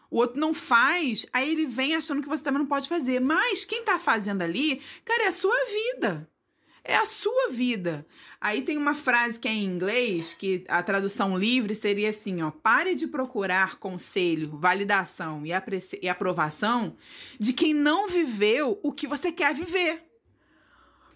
O 0.10 0.20
outro 0.20 0.40
não 0.40 0.54
faz, 0.54 1.26
aí 1.34 1.52
ele 1.52 1.66
vem 1.66 1.94
achando 1.94 2.22
que 2.22 2.30
você 2.30 2.42
também 2.42 2.60
não 2.60 2.68
pode 2.68 2.88
fazer. 2.88 3.20
Mas 3.20 3.66
quem 3.66 3.84
tá 3.84 4.00
fazendo 4.00 4.42
ali, 4.42 4.82
cara, 5.04 5.24
é 5.24 5.28
a 5.28 5.34
sua 5.34 5.58
vida. 5.66 6.26
É 6.90 6.96
a 6.96 7.06
sua 7.06 7.50
vida. 7.52 8.08
Aí 8.40 8.62
tem 8.62 8.78
uma 8.78 8.96
frase 8.96 9.38
que 9.38 9.48
é 9.50 9.52
em 9.52 9.66
inglês, 9.66 10.34
que 10.34 10.64
a 10.70 10.82
tradução 10.82 11.38
livre 11.38 11.76
seria 11.76 12.10
assim, 12.10 12.42
ó: 12.42 12.50
pare 12.50 12.96
de 12.96 13.08
procurar 13.08 13.76
conselho, 13.76 14.58
validação 14.58 15.46
e, 15.46 15.52
e 16.02 16.08
aprovação 16.08 16.96
de 17.38 17.52
quem 17.52 17.74
não 17.74 18.08
viveu 18.08 18.80
o 18.82 18.94
que 18.94 19.06
você 19.06 19.34
quer 19.34 19.54
viver. 19.54 20.02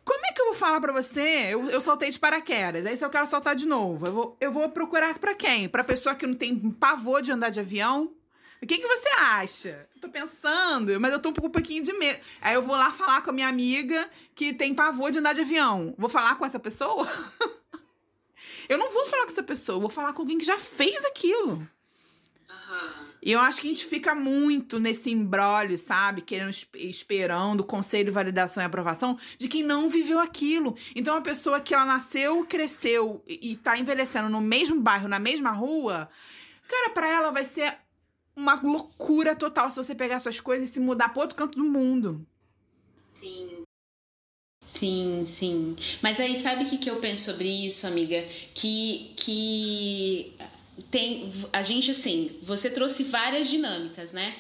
Como 0.03 0.25
é 0.25 0.33
que 0.33 0.41
eu 0.41 0.47
vou 0.47 0.55
falar 0.55 0.81
para 0.81 0.91
você? 0.91 1.47
Eu, 1.49 1.69
eu 1.69 1.79
soltei 1.79 2.09
de 2.09 2.19
paraquedas. 2.19 2.85
Aí 2.85 2.97
se 2.97 3.05
eu 3.05 3.09
quero 3.09 3.25
soltar 3.25 3.55
de 3.55 3.65
novo, 3.65 4.07
eu 4.07 4.13
vou, 4.13 4.37
eu 4.41 4.51
vou 4.51 4.67
procurar 4.67 5.17
para 5.19 5.33
quem? 5.33 5.69
Pra 5.69 5.85
pessoa 5.85 6.15
que 6.15 6.27
não 6.27 6.35
tem 6.35 6.59
pavor 6.71 7.21
de 7.21 7.31
andar 7.31 7.49
de 7.49 7.61
avião? 7.61 8.13
O 8.61 8.67
que, 8.67 8.77
que 8.77 8.87
você 8.87 9.09
acha? 9.19 9.89
tô 10.01 10.09
pensando, 10.09 10.99
mas 10.99 11.13
eu 11.13 11.19
tô 11.19 11.29
um 11.29 11.33
pouquinho 11.33 11.83
de 11.83 11.93
medo. 11.93 12.19
Aí 12.41 12.55
eu 12.55 12.61
vou 12.61 12.75
lá 12.75 12.91
falar 12.91 13.21
com 13.21 13.29
a 13.29 13.33
minha 13.33 13.47
amiga 13.47 14.09
que 14.33 14.51
tem 14.51 14.73
pavor 14.73 15.11
de 15.11 15.19
andar 15.19 15.33
de 15.33 15.41
avião. 15.41 15.93
Vou 15.97 16.09
falar 16.09 16.35
com 16.35 16.45
essa 16.45 16.59
pessoa? 16.59 17.07
eu 18.67 18.77
não 18.77 18.91
vou 18.91 19.05
falar 19.05 19.23
com 19.23 19.31
essa 19.31 19.43
pessoa, 19.43 19.79
vou 19.79 19.89
falar 19.89 20.13
com 20.13 20.23
alguém 20.23 20.39
que 20.39 20.45
já 20.45 20.57
fez 20.57 21.05
aquilo. 21.05 21.67
E 23.23 23.31
eu 23.31 23.39
acho 23.39 23.61
que 23.61 23.67
a 23.67 23.69
gente 23.69 23.85
fica 23.85 24.15
muito 24.15 24.79
nesse 24.79 25.11
embrólio, 25.11 25.77
sabe? 25.77 26.23
Querendo, 26.23 26.49
esperando 26.73 27.63
conselho, 27.63 28.11
validação 28.11 28.63
e 28.63 28.65
aprovação 28.65 29.15
de 29.37 29.47
quem 29.47 29.61
não 29.61 29.87
viveu 29.87 30.19
aquilo. 30.19 30.75
Então, 30.95 31.13
uma 31.13 31.21
pessoa 31.21 31.61
que 31.61 31.71
ela 31.71 31.85
nasceu, 31.85 32.43
cresceu 32.47 33.23
e, 33.27 33.51
e 33.51 33.55
tá 33.57 33.77
envelhecendo 33.77 34.27
no 34.27 34.41
mesmo 34.41 34.81
bairro, 34.81 35.07
na 35.07 35.19
mesma 35.19 35.51
rua, 35.51 36.09
cara, 36.67 36.89
para 36.89 37.07
ela 37.07 37.31
vai 37.31 37.45
ser 37.45 37.77
uma 38.35 38.55
loucura 38.61 39.35
total 39.35 39.69
se 39.69 39.77
você 39.77 39.93
pegar 39.93 40.19
suas 40.19 40.39
coisas 40.39 40.69
e 40.69 40.73
se 40.73 40.79
mudar 40.79 41.09
para 41.09 41.21
outro 41.21 41.35
canto 41.35 41.57
do 41.57 41.65
mundo. 41.65 42.25
Sim. 43.05 43.61
Sim, 44.63 45.23
sim. 45.25 45.75
Mas 46.01 46.19
aí 46.19 46.35
sabe 46.35 46.63
o 46.63 46.69
que, 46.69 46.77
que 46.77 46.89
eu 46.89 46.97
penso 46.97 47.31
sobre 47.31 47.47
isso, 47.47 47.87
amiga? 47.87 48.23
Que, 48.53 49.13
que 49.17 50.33
tem 50.91 51.31
a 51.51 51.61
gente 51.61 51.91
assim, 51.91 52.37
você 52.43 52.69
trouxe 52.69 53.05
várias 53.05 53.49
dinâmicas, 53.49 54.11
né? 54.11 54.35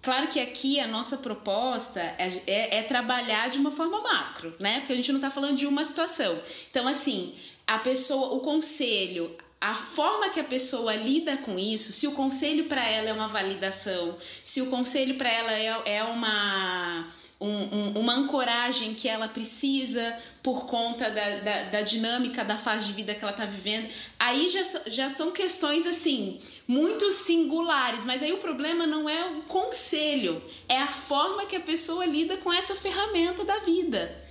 Claro 0.00 0.26
que 0.26 0.40
aqui 0.40 0.80
a 0.80 0.88
nossa 0.88 1.18
proposta 1.18 2.00
é, 2.00 2.42
é, 2.46 2.78
é, 2.78 2.82
trabalhar 2.82 3.48
de 3.50 3.58
uma 3.58 3.70
forma 3.70 4.00
macro, 4.00 4.52
né? 4.58 4.80
Porque 4.80 4.94
a 4.94 4.96
gente 4.96 5.12
não 5.12 5.18
está 5.18 5.30
falando 5.30 5.56
de 5.56 5.66
uma 5.66 5.84
situação. 5.84 6.36
Então, 6.70 6.88
assim, 6.88 7.34
a 7.66 7.78
pessoa, 7.78 8.34
o 8.34 8.40
conselho, 8.40 9.36
a 9.62 9.74
forma 9.74 10.28
que 10.30 10.40
a 10.40 10.44
pessoa 10.44 10.92
lida 10.96 11.36
com 11.36 11.56
isso, 11.56 11.92
se 11.92 12.08
o 12.08 12.12
conselho 12.12 12.64
para 12.64 12.84
ela 12.84 13.10
é 13.10 13.12
uma 13.12 13.28
validação, 13.28 14.18
se 14.42 14.60
o 14.60 14.68
conselho 14.68 15.14
para 15.14 15.30
ela 15.30 15.52
é, 15.52 15.98
é 15.98 16.02
uma 16.02 17.06
um, 17.40 17.48
um, 17.48 18.00
uma 18.00 18.12
ancoragem 18.14 18.92
que 18.92 19.08
ela 19.08 19.28
precisa 19.28 20.18
por 20.42 20.66
conta 20.66 21.08
da, 21.10 21.38
da, 21.38 21.62
da, 21.64 21.80
dinâmica 21.80 22.44
da 22.44 22.58
fase 22.58 22.88
de 22.88 22.92
vida 22.92 23.14
que 23.14 23.22
ela 23.22 23.30
está 23.30 23.44
vivendo. 23.44 23.88
Aí 24.18 24.48
já, 24.48 24.62
já 24.88 25.08
são 25.08 25.30
questões 25.30 25.86
assim, 25.86 26.40
muito 26.66 27.12
singulares, 27.12 28.04
mas 28.04 28.20
aí 28.20 28.32
o 28.32 28.38
problema 28.38 28.84
não 28.84 29.08
é 29.08 29.30
o 29.30 29.42
conselho, 29.42 30.42
é 30.68 30.78
a 30.78 30.88
forma 30.88 31.46
que 31.46 31.54
a 31.54 31.60
pessoa 31.60 32.04
lida 32.04 32.36
com 32.38 32.52
essa 32.52 32.74
ferramenta 32.74 33.44
da 33.44 33.58
vida. 33.60 34.22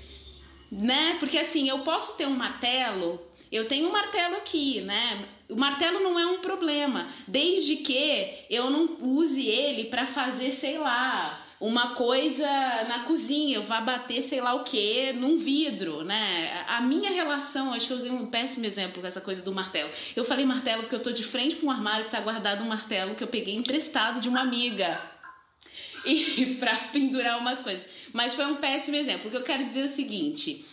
Né? 0.70 1.16
Porque 1.22 1.38
assim, 1.38 1.70
eu 1.70 1.80
posso 1.80 2.18
ter 2.18 2.28
um 2.28 2.36
martelo, 2.36 3.31
eu 3.52 3.68
tenho 3.68 3.90
um 3.90 3.92
martelo 3.92 4.38
aqui, 4.38 4.82
né? 4.82 5.26
O 5.50 5.56
martelo 5.56 6.00
não 6.00 6.18
é 6.18 6.26
um 6.26 6.40
problema, 6.40 7.06
desde 7.28 7.78
que 7.78 8.46
eu 8.50 8.70
não 8.70 8.98
use 9.02 9.46
ele 9.46 9.86
para 9.86 10.06
fazer, 10.06 10.50
sei 10.52 10.78
lá, 10.78 11.46
uma 11.62 11.90
coisa 11.90 12.48
na 12.88 13.04
cozinha, 13.06 13.58
eu 13.58 13.64
vá 13.64 13.80
bater 13.80 14.22
sei 14.22 14.42
lá 14.42 14.56
o 14.56 14.64
que 14.64 15.14
num 15.14 15.38
vidro, 15.38 16.04
né? 16.04 16.66
A 16.68 16.82
minha 16.82 17.12
relação, 17.12 17.72
acho 17.72 17.86
que 17.86 17.94
eu 17.94 17.98
usei 17.98 18.10
um 18.10 18.26
péssimo 18.26 18.66
exemplo 18.66 19.00
com 19.00 19.08
essa 19.08 19.22
coisa 19.22 19.44
do 19.44 19.52
martelo. 19.52 19.90
Eu 20.16 20.26
falei 20.26 20.44
martelo 20.44 20.82
porque 20.82 20.96
eu 20.96 21.04
tô 21.04 21.12
de 21.12 21.24
frente 21.24 21.58
para 21.58 21.68
um 21.68 21.72
armário 21.72 22.06
que 22.06 22.12
tá 22.12 22.20
guardado 22.20 22.64
um 22.64 22.68
martelo 22.68 23.14
que 23.14 23.24
eu 23.24 23.28
peguei 23.28 23.56
emprestado 23.56 24.20
de 24.20 24.28
uma 24.28 24.40
amiga. 24.40 25.00
E 26.04 26.56
para 26.60 26.76
pendurar 26.92 27.38
umas 27.38 27.62
coisas. 27.62 27.88
Mas 28.12 28.34
foi 28.34 28.46
um 28.46 28.56
péssimo 28.56 28.98
exemplo. 28.98 29.28
O 29.28 29.32
que 29.32 29.38
eu 29.38 29.44
quero 29.44 29.64
dizer 29.64 29.82
é 29.82 29.86
o 29.86 29.90
seguinte, 29.90 30.66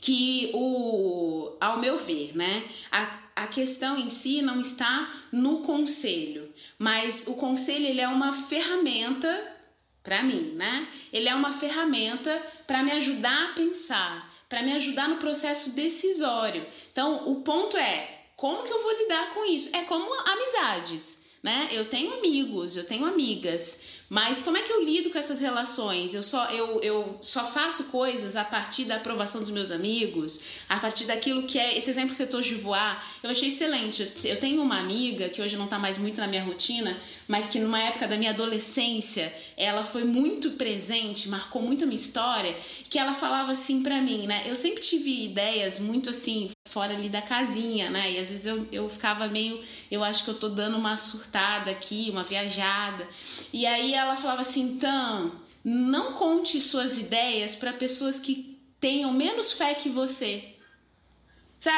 que 0.00 0.50
o 0.54 1.56
ao 1.60 1.78
meu 1.78 1.96
ver, 1.96 2.36
né, 2.36 2.64
a, 2.90 3.18
a 3.36 3.46
questão 3.46 3.98
em 3.98 4.10
si 4.10 4.42
não 4.42 4.60
está 4.60 5.12
no 5.32 5.60
conselho, 5.60 6.52
mas 6.78 7.26
o 7.28 7.36
conselho 7.36 7.86
ele 7.86 8.00
é 8.00 8.08
uma 8.08 8.32
ferramenta 8.32 9.56
para 10.02 10.22
mim, 10.22 10.52
né? 10.54 10.86
Ele 11.12 11.28
é 11.28 11.34
uma 11.34 11.52
ferramenta 11.52 12.30
para 12.64 12.80
me 12.82 12.92
ajudar 12.92 13.46
a 13.50 13.54
pensar, 13.54 14.32
para 14.48 14.62
me 14.62 14.72
ajudar 14.74 15.08
no 15.08 15.16
processo 15.16 15.74
decisório. 15.74 16.64
Então, 16.92 17.28
o 17.28 17.40
ponto 17.42 17.76
é, 17.76 18.26
como 18.36 18.62
que 18.62 18.72
eu 18.72 18.80
vou 18.80 18.96
lidar 18.98 19.30
com 19.34 19.44
isso? 19.44 19.74
É 19.74 19.82
como 19.82 20.08
amizades, 20.30 21.24
né? 21.42 21.68
Eu 21.72 21.86
tenho 21.86 22.14
amigos, 22.18 22.76
eu 22.76 22.84
tenho 22.84 23.04
amigas, 23.04 23.85
mas 24.08 24.42
como 24.42 24.56
é 24.56 24.62
que 24.62 24.72
eu 24.72 24.84
lido 24.84 25.10
com 25.10 25.18
essas 25.18 25.40
relações? 25.40 26.14
Eu 26.14 26.22
só, 26.22 26.46
eu, 26.50 26.80
eu 26.80 27.18
só 27.20 27.44
faço 27.44 27.84
coisas 27.84 28.36
a 28.36 28.44
partir 28.44 28.84
da 28.84 28.96
aprovação 28.96 29.40
dos 29.40 29.50
meus 29.50 29.72
amigos, 29.72 30.42
a 30.68 30.76
partir 30.76 31.06
daquilo 31.06 31.42
que 31.42 31.58
é. 31.58 31.76
Esse 31.76 31.90
exemplo 31.90 32.10
que 32.10 32.16
você 32.16 32.26
de 32.26 32.54
voar, 32.54 33.04
eu 33.22 33.30
achei 33.30 33.48
excelente. 33.48 34.08
Eu 34.24 34.38
tenho 34.38 34.62
uma 34.62 34.78
amiga 34.78 35.28
que 35.28 35.42
hoje 35.42 35.56
não 35.56 35.64
está 35.64 35.78
mais 35.78 35.98
muito 35.98 36.20
na 36.20 36.28
minha 36.28 36.44
rotina, 36.44 36.96
mas 37.28 37.48
que 37.48 37.58
numa 37.58 37.80
época 37.80 38.06
da 38.06 38.16
minha 38.16 38.30
adolescência 38.30 39.32
ela 39.56 39.84
foi 39.84 40.04
muito 40.04 40.52
presente, 40.52 41.28
marcou 41.28 41.62
muito 41.62 41.84
a 41.84 41.86
minha 41.86 41.96
história, 41.96 42.56
que 42.88 42.98
ela 42.98 43.14
falava 43.14 43.52
assim 43.52 43.82
para 43.82 44.00
mim, 44.00 44.26
né? 44.26 44.44
Eu 44.46 44.54
sempre 44.54 44.80
tive 44.80 45.24
ideias 45.24 45.78
muito 45.78 46.10
assim 46.10 46.50
fora 46.68 46.94
ali 46.94 47.08
da 47.08 47.22
casinha, 47.22 47.90
né? 47.90 48.12
E 48.12 48.18
às 48.18 48.30
vezes 48.30 48.46
eu, 48.46 48.68
eu 48.70 48.88
ficava 48.88 49.28
meio, 49.28 49.62
eu 49.90 50.04
acho 50.04 50.24
que 50.24 50.30
eu 50.30 50.38
tô 50.38 50.48
dando 50.48 50.76
uma 50.76 50.96
surtada 50.96 51.70
aqui, 51.70 52.08
uma 52.10 52.22
viajada. 52.22 53.08
E 53.52 53.66
aí 53.66 53.94
ela 53.94 54.16
falava 54.16 54.42
assim, 54.42 54.62
então, 54.62 55.32
não 55.64 56.12
conte 56.12 56.60
suas 56.60 56.98
ideias 56.98 57.54
para 57.54 57.72
pessoas 57.72 58.20
que 58.20 58.58
tenham 58.78 59.12
menos 59.12 59.52
fé 59.52 59.74
que 59.74 59.88
você. 59.88 60.52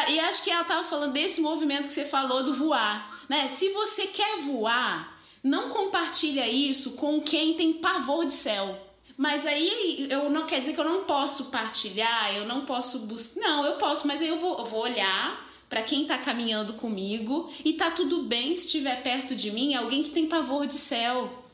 E 0.09 0.21
acho 0.21 0.43
que 0.43 0.51
ela 0.51 0.65
tava 0.65 0.85
falando 0.85 1.13
desse 1.13 1.41
movimento 1.41 1.83
que 1.83 1.95
você 1.95 2.05
falou 2.05 2.43
do 2.43 2.55
voar, 2.55 3.25
né? 3.29 3.49
Se 3.49 3.71
você 3.71 4.09
quer 4.09 4.41
voar, 4.41 5.18
não 5.43 5.71
compartilha 5.71 6.49
isso 6.49 6.97
com 6.97 7.21
quem 7.21 7.55
tem 7.55 7.75
pavor 7.75 8.27
de 8.27 8.35
céu. 8.35 8.87
Mas 9.17 9.45
aí 9.47 10.07
eu 10.11 10.31
não 10.31 10.47
quer 10.47 10.61
dizer 10.61 10.75
que 10.75 10.81
eu 10.81 10.85
não 10.85 11.05
posso 11.05 11.51
partilhar, 11.51 12.37
eu 12.37 12.47
não 12.47 12.65
posso 12.65 13.07
buscar. 13.07 13.41
Não, 13.41 13.67
eu 13.67 13.73
posso, 13.73 14.07
mas 14.07 14.23
aí 14.23 14.29
eu 14.29 14.39
vou, 14.39 14.59
eu 14.59 14.65
vou 14.65 14.83
olhar 14.83 15.49
para 15.69 15.83
quem 15.83 16.07
tá 16.07 16.17
caminhando 16.19 16.75
comigo 16.75 17.53
e 17.65 17.73
tá 17.73 17.91
tudo 17.91 18.23
bem 18.23 18.55
se 18.55 18.67
estiver 18.67 19.03
perto 19.03 19.35
de 19.35 19.51
mim 19.51 19.75
alguém 19.75 20.03
que 20.03 20.11
tem 20.11 20.29
pavor 20.29 20.67
de 20.67 20.75
céu. 20.75 21.45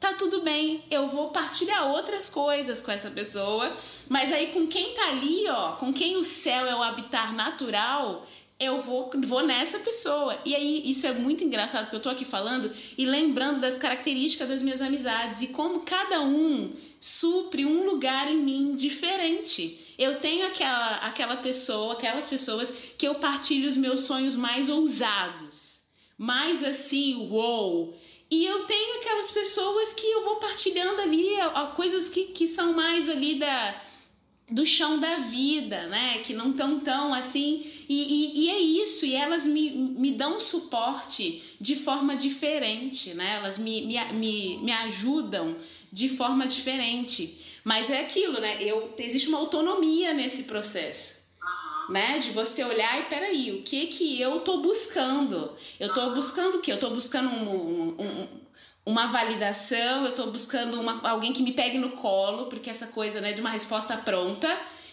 Tá 0.00 0.14
tudo 0.14 0.42
bem, 0.42 0.84
eu 0.90 1.06
vou 1.06 1.28
partilhar 1.28 1.86
outras 1.92 2.28
coisas 2.28 2.80
com 2.80 2.90
essa 2.90 3.08
pessoa, 3.12 3.72
mas 4.08 4.32
aí 4.32 4.48
com 4.48 4.66
quem 4.66 4.94
tá 4.94 5.10
ali, 5.10 5.46
ó, 5.48 5.76
com 5.76 5.92
quem 5.92 6.16
o 6.16 6.24
céu 6.24 6.66
é 6.66 6.74
o 6.74 6.82
habitar 6.82 7.32
natural, 7.32 8.26
eu 8.62 8.80
vou, 8.80 9.10
vou 9.24 9.44
nessa 9.44 9.80
pessoa. 9.80 10.38
E 10.44 10.54
aí, 10.54 10.82
isso 10.88 11.06
é 11.06 11.12
muito 11.12 11.42
engraçado 11.42 11.90
que 11.90 11.96
eu 11.96 12.00
tô 12.00 12.08
aqui 12.08 12.24
falando 12.24 12.72
e 12.96 13.04
lembrando 13.04 13.60
das 13.60 13.76
características 13.76 14.48
das 14.48 14.62
minhas 14.62 14.80
amizades 14.80 15.42
e 15.42 15.48
como 15.48 15.80
cada 15.80 16.20
um 16.20 16.72
supre 17.00 17.66
um 17.66 17.84
lugar 17.84 18.30
em 18.30 18.38
mim 18.38 18.76
diferente. 18.76 19.94
Eu 19.98 20.20
tenho 20.20 20.46
aquela, 20.46 20.96
aquela 20.98 21.36
pessoa, 21.36 21.94
aquelas 21.94 22.28
pessoas 22.28 22.72
que 22.96 23.06
eu 23.06 23.16
partilho 23.16 23.68
os 23.68 23.76
meus 23.76 24.02
sonhos 24.02 24.36
mais 24.36 24.68
ousados, 24.68 25.86
mais 26.16 26.62
assim, 26.62 27.28
uou. 27.30 27.98
E 28.30 28.46
eu 28.46 28.64
tenho 28.64 29.00
aquelas 29.00 29.30
pessoas 29.30 29.92
que 29.92 30.06
eu 30.06 30.24
vou 30.24 30.36
partilhando 30.36 31.02
ali, 31.02 31.28
coisas 31.74 32.08
que, 32.08 32.26
que 32.26 32.46
são 32.46 32.72
mais 32.72 33.08
ali 33.08 33.34
da, 33.34 33.74
do 34.50 34.66
chão 34.66 34.98
da 34.98 35.16
vida, 35.16 35.86
né? 35.88 36.18
Que 36.18 36.34
não 36.34 36.52
tão 36.52 36.80
tão 36.80 37.14
assim. 37.14 37.64
E, 37.88 37.94
e, 37.94 38.44
e, 38.44 38.50
é 38.50 38.58
isso, 38.58 39.04
e 39.04 39.14
elas 39.14 39.46
me, 39.46 39.70
me 39.70 40.12
dão 40.12 40.40
suporte 40.40 41.56
de 41.60 41.76
forma 41.76 42.16
diferente, 42.16 43.14
né? 43.14 43.36
Elas 43.36 43.58
me, 43.58 43.82
me, 43.86 44.12
me, 44.14 44.58
me 44.58 44.72
ajudam 44.72 45.56
de 45.90 46.08
forma 46.08 46.46
diferente. 46.46 47.40
Mas 47.64 47.90
é 47.90 48.00
aquilo, 48.00 48.40
né? 48.40 48.56
Eu, 48.60 48.94
existe 48.98 49.28
uma 49.28 49.38
autonomia 49.38 50.12
nesse 50.12 50.44
processo. 50.44 51.22
Né? 51.88 52.18
De 52.20 52.30
você 52.30 52.64
olhar 52.64 53.00
e 53.00 53.04
peraí, 53.06 53.50
o 53.52 53.62
que 53.62 53.86
que 53.86 54.20
eu 54.20 54.40
tô 54.40 54.58
buscando? 54.58 55.52
Eu 55.80 55.92
tô 55.92 56.10
buscando 56.10 56.58
o 56.58 56.60
quê? 56.60 56.72
Eu 56.72 56.78
tô 56.78 56.90
buscando 56.90 57.28
um, 57.28 57.48
um, 57.50 58.02
um 58.02 58.28
uma 58.84 59.06
validação, 59.06 60.04
eu 60.04 60.14
tô 60.14 60.26
buscando 60.26 60.80
uma, 60.80 61.08
alguém 61.08 61.32
que 61.32 61.42
me 61.42 61.52
pegue 61.52 61.78
no 61.78 61.90
colo, 61.90 62.46
porque 62.46 62.68
essa 62.68 62.88
coisa 62.88 63.20
né, 63.20 63.32
de 63.32 63.40
uma 63.40 63.50
resposta 63.50 63.96
pronta, 63.98 64.48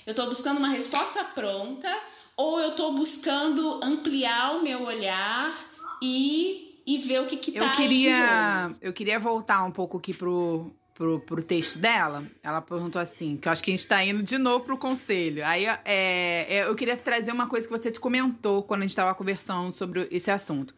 eu 0.05 0.13
tô 0.13 0.27
buscando 0.27 0.57
uma 0.57 0.69
resposta 0.69 1.23
pronta, 1.23 1.89
ou 2.37 2.59
eu 2.59 2.71
tô 2.71 2.93
buscando 2.93 3.83
ampliar 3.83 4.57
o 4.57 4.63
meu 4.63 4.83
olhar 4.83 5.53
e, 6.01 6.81
e 6.85 6.97
ver 6.99 7.21
o 7.21 7.25
que, 7.25 7.35
que 7.35 7.51
tá 7.51 7.65
eu 7.65 7.71
queria 7.71 8.75
Eu 8.81 8.93
queria 8.93 9.19
voltar 9.19 9.63
um 9.65 9.71
pouco 9.71 9.97
aqui 9.97 10.13
pro, 10.13 10.71
pro, 10.99 11.17
pro 11.21 11.41
texto 11.41 11.79
dela. 11.79 12.25
Ela 12.43 12.61
perguntou 12.61 13.01
assim, 13.01 13.37
que 13.37 13.47
eu 13.47 13.51
acho 13.53 13.63
que 13.63 13.71
a 13.71 13.75
gente 13.75 13.87
tá 13.87 14.03
indo 14.03 14.21
de 14.21 14.37
novo 14.37 14.65
pro 14.65 14.77
conselho. 14.77 15.45
Aí 15.45 15.65
é, 15.65 15.79
é, 15.85 16.65
eu 16.67 16.75
queria 16.75 16.97
trazer 16.97 17.31
uma 17.31 17.47
coisa 17.47 17.65
que 17.65 17.71
você 17.71 17.89
comentou 17.93 18.61
quando 18.61 18.81
a 18.81 18.83
gente 18.83 18.91
estava 18.91 19.15
conversando 19.15 19.71
sobre 19.71 20.09
esse 20.11 20.29
assunto. 20.29 20.75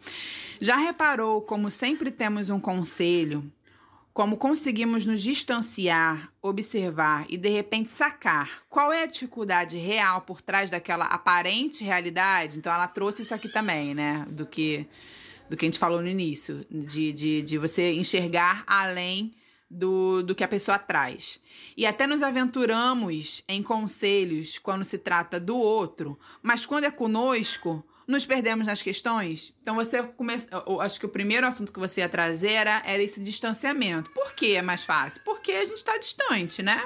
Já 0.62 0.78
reparou 0.78 1.42
como 1.42 1.72
sempre 1.72 2.12
temos 2.12 2.52
um 2.52 2.60
conselho, 2.60 3.52
como 4.14 4.38
conseguimos 4.38 5.08
nos 5.08 5.24
distanciar, 5.24 6.32
observar 6.40 7.26
e 7.28 7.36
de 7.36 7.50
repente 7.50 7.92
sacar 7.92 8.62
qual 8.70 8.94
é 8.94 9.04
a 9.04 9.08
dificuldade 9.08 9.78
real 9.78 10.22
por 10.22 10.40
trás 10.40 10.70
daquela 10.70 11.06
aparente 11.06 11.84
realidade? 11.84 12.60
Então 12.60 12.72
ela 12.72 12.88
trouxe 12.88 13.24
isso 13.24 13.34
aqui 13.34 13.50
também, 13.50 13.96
né? 13.96 14.28
Do 14.30 14.46
que, 14.46 14.86
do 15.50 15.58
que 15.58 15.66
a 15.66 15.68
gente 15.68 15.80
falou 15.80 16.00
no 16.00 16.08
início, 16.08 16.64
de, 16.70 17.12
de, 17.12 17.42
de 17.42 17.58
você 17.58 17.92
enxergar 17.94 18.64
além 18.68 19.34
do, 19.72 20.22
do 20.22 20.36
que 20.36 20.44
a 20.44 20.48
pessoa 20.48 20.78
traz. 20.78 21.40
E 21.78 21.86
até 21.86 22.06
nos 22.06 22.22
aventuramos 22.22 23.42
em 23.48 23.64
conselhos 23.64 24.60
quando 24.60 24.84
se 24.84 24.98
trata 24.98 25.40
do 25.40 25.58
outro, 25.58 26.20
mas 26.44 26.66
quando 26.66 26.84
é 26.84 26.92
conosco, 26.92 27.84
nos 28.06 28.26
perdemos 28.26 28.68
nas 28.68 28.82
questões. 28.82 29.56
Então 29.62 29.76
você 29.76 30.04
começa. 30.04 30.48
Acho 30.82 31.00
que 31.00 31.06
o 31.06 31.10
primeiro 31.10 31.48
assunto 31.48 31.72
que 31.72 31.80
você 31.80 32.02
ia 32.02 32.10
trazer 32.10 32.52
era, 32.52 32.82
era 32.86 33.02
esse 33.02 33.22
distanciamento. 33.22 34.12
Por 34.12 34.34
que 34.34 34.56
é 34.56 34.62
mais 34.62 34.84
fácil? 34.84 35.22
Porque 35.24 35.54
a 35.54 35.64
gente 35.64 35.78
está 35.78 35.98
distante, 35.98 36.62
né? 36.62 36.84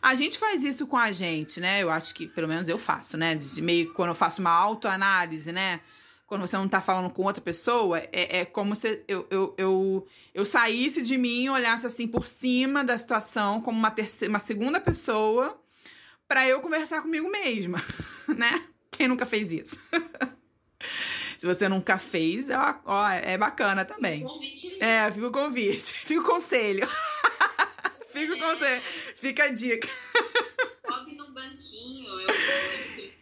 A 0.00 0.14
gente 0.14 0.38
faz 0.38 0.64
isso 0.64 0.86
com 0.86 0.96
a 0.96 1.12
gente, 1.12 1.60
né? 1.60 1.82
Eu 1.82 1.90
acho 1.90 2.14
que, 2.14 2.26
pelo 2.26 2.48
menos 2.48 2.68
eu 2.68 2.78
faço, 2.78 3.16
né? 3.16 3.34
De 3.34 3.60
meio 3.60 3.92
quando 3.92 4.10
eu 4.10 4.14
faço 4.14 4.40
uma 4.40 4.50
autoanálise, 4.50 5.52
né? 5.52 5.80
Quando 6.28 6.42
você 6.42 6.58
não 6.58 6.68
tá 6.68 6.82
falando 6.82 7.10
com 7.10 7.22
outra 7.22 7.42
pessoa, 7.42 7.98
é, 8.12 8.40
é 8.40 8.44
como 8.44 8.76
se 8.76 9.02
eu, 9.08 9.26
eu, 9.30 9.54
eu, 9.56 10.06
eu 10.34 10.44
saísse 10.44 11.00
de 11.00 11.16
mim 11.16 11.44
e 11.44 11.50
olhasse 11.50 11.86
assim 11.86 12.06
por 12.06 12.26
cima 12.26 12.84
da 12.84 12.98
situação 12.98 13.62
como 13.62 13.78
uma, 13.78 13.90
terceira, 13.90 14.30
uma 14.30 14.38
segunda 14.38 14.78
pessoa 14.78 15.58
para 16.28 16.46
eu 16.46 16.60
conversar 16.60 17.00
comigo 17.00 17.30
mesma, 17.30 17.82
né? 18.36 18.68
Quem 18.90 19.08
nunca 19.08 19.24
fez 19.24 19.50
isso? 19.54 19.80
Se 21.38 21.46
você 21.46 21.66
nunca 21.66 21.96
fez, 21.96 22.50
ó, 22.50 22.80
ó, 22.84 23.08
é 23.08 23.38
bacana 23.38 23.86
também. 23.86 24.22
Convite. 24.22 24.76
É, 24.82 25.10
fica 25.10 25.28
o 25.28 25.32
convite, 25.32 25.94
fica 26.04 26.20
o 26.20 26.24
conselho. 26.24 26.86
fica 28.12 28.36
com 28.36 28.58
você. 28.58 28.80
Fica 28.82 29.44
a 29.44 29.48
dica. 29.48 29.88
Sobe 30.86 31.14
no 31.14 31.32
banquinho, 31.32 32.06
eu, 32.20 32.28
eu 32.28 33.17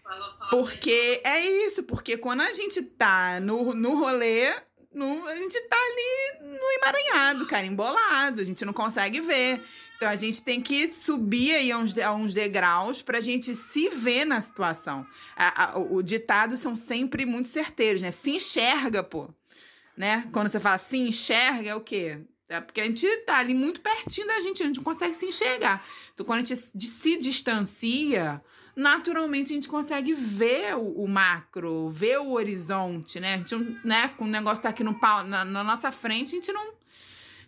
Porque 0.50 1.20
é 1.24 1.40
isso, 1.66 1.82
porque 1.82 2.16
quando 2.16 2.40
a 2.40 2.52
gente 2.52 2.82
tá 2.82 3.40
no, 3.40 3.74
no 3.74 3.98
rolê, 3.98 4.54
no, 4.94 5.26
a 5.26 5.36
gente 5.36 5.60
tá 5.62 5.76
ali 5.76 6.56
no 6.58 6.70
emaranhado, 6.78 7.46
cara, 7.46 7.66
embolado, 7.66 8.40
a 8.40 8.44
gente 8.44 8.64
não 8.64 8.72
consegue 8.72 9.20
ver. 9.20 9.60
Então 9.96 10.08
a 10.08 10.16
gente 10.16 10.42
tem 10.42 10.60
que 10.60 10.92
subir 10.92 11.54
aí 11.54 11.72
a 11.72 11.78
uns, 11.78 11.96
a 11.98 12.12
uns 12.12 12.34
degraus 12.34 13.00
pra 13.00 13.20
gente 13.20 13.54
se 13.54 13.88
ver 13.88 14.24
na 14.24 14.40
situação. 14.40 15.06
A, 15.34 15.64
a, 15.64 15.78
o 15.78 16.02
ditado 16.02 16.56
são 16.56 16.76
sempre 16.76 17.24
muito 17.24 17.48
certeiros, 17.48 18.02
né? 18.02 18.10
Se 18.10 18.30
enxerga, 18.30 19.02
pô. 19.02 19.28
Né? 19.96 20.28
Quando 20.30 20.48
você 20.48 20.60
fala 20.60 20.76
se 20.76 20.98
enxerga, 20.98 21.70
é 21.70 21.74
o 21.74 21.80
quê? 21.80 22.18
É 22.48 22.60
porque 22.60 22.80
a 22.80 22.84
gente 22.84 23.08
tá 23.18 23.38
ali 23.38 23.54
muito 23.54 23.80
pertinho 23.80 24.26
da 24.26 24.40
gente, 24.40 24.62
a 24.62 24.66
gente 24.66 24.76
não 24.76 24.84
consegue 24.84 25.14
se 25.14 25.26
enxergar. 25.26 25.84
Então, 26.14 26.24
quando 26.24 26.40
a 26.40 26.44
gente 26.44 26.56
se 26.56 27.18
distancia, 27.18 28.40
naturalmente 28.76 29.52
a 29.52 29.56
gente 29.56 29.68
consegue 29.68 30.12
ver 30.12 30.76
o, 30.76 31.08
macro, 31.08 31.88
ver 31.88 32.18
o 32.18 32.32
horizonte, 32.32 33.18
né? 33.18 33.34
A 33.34 33.38
gente, 33.38 33.56
né? 33.82 34.08
Com 34.08 34.24
o 34.24 34.28
negócio 34.28 34.62
tá 34.62 34.68
aqui 34.68 34.84
no 34.84 34.94
pau, 34.94 35.24
na, 35.24 35.44
na 35.44 35.64
nossa 35.64 35.90
frente, 35.90 36.28
a 36.28 36.38
gente 36.38 36.52
não 36.52 36.74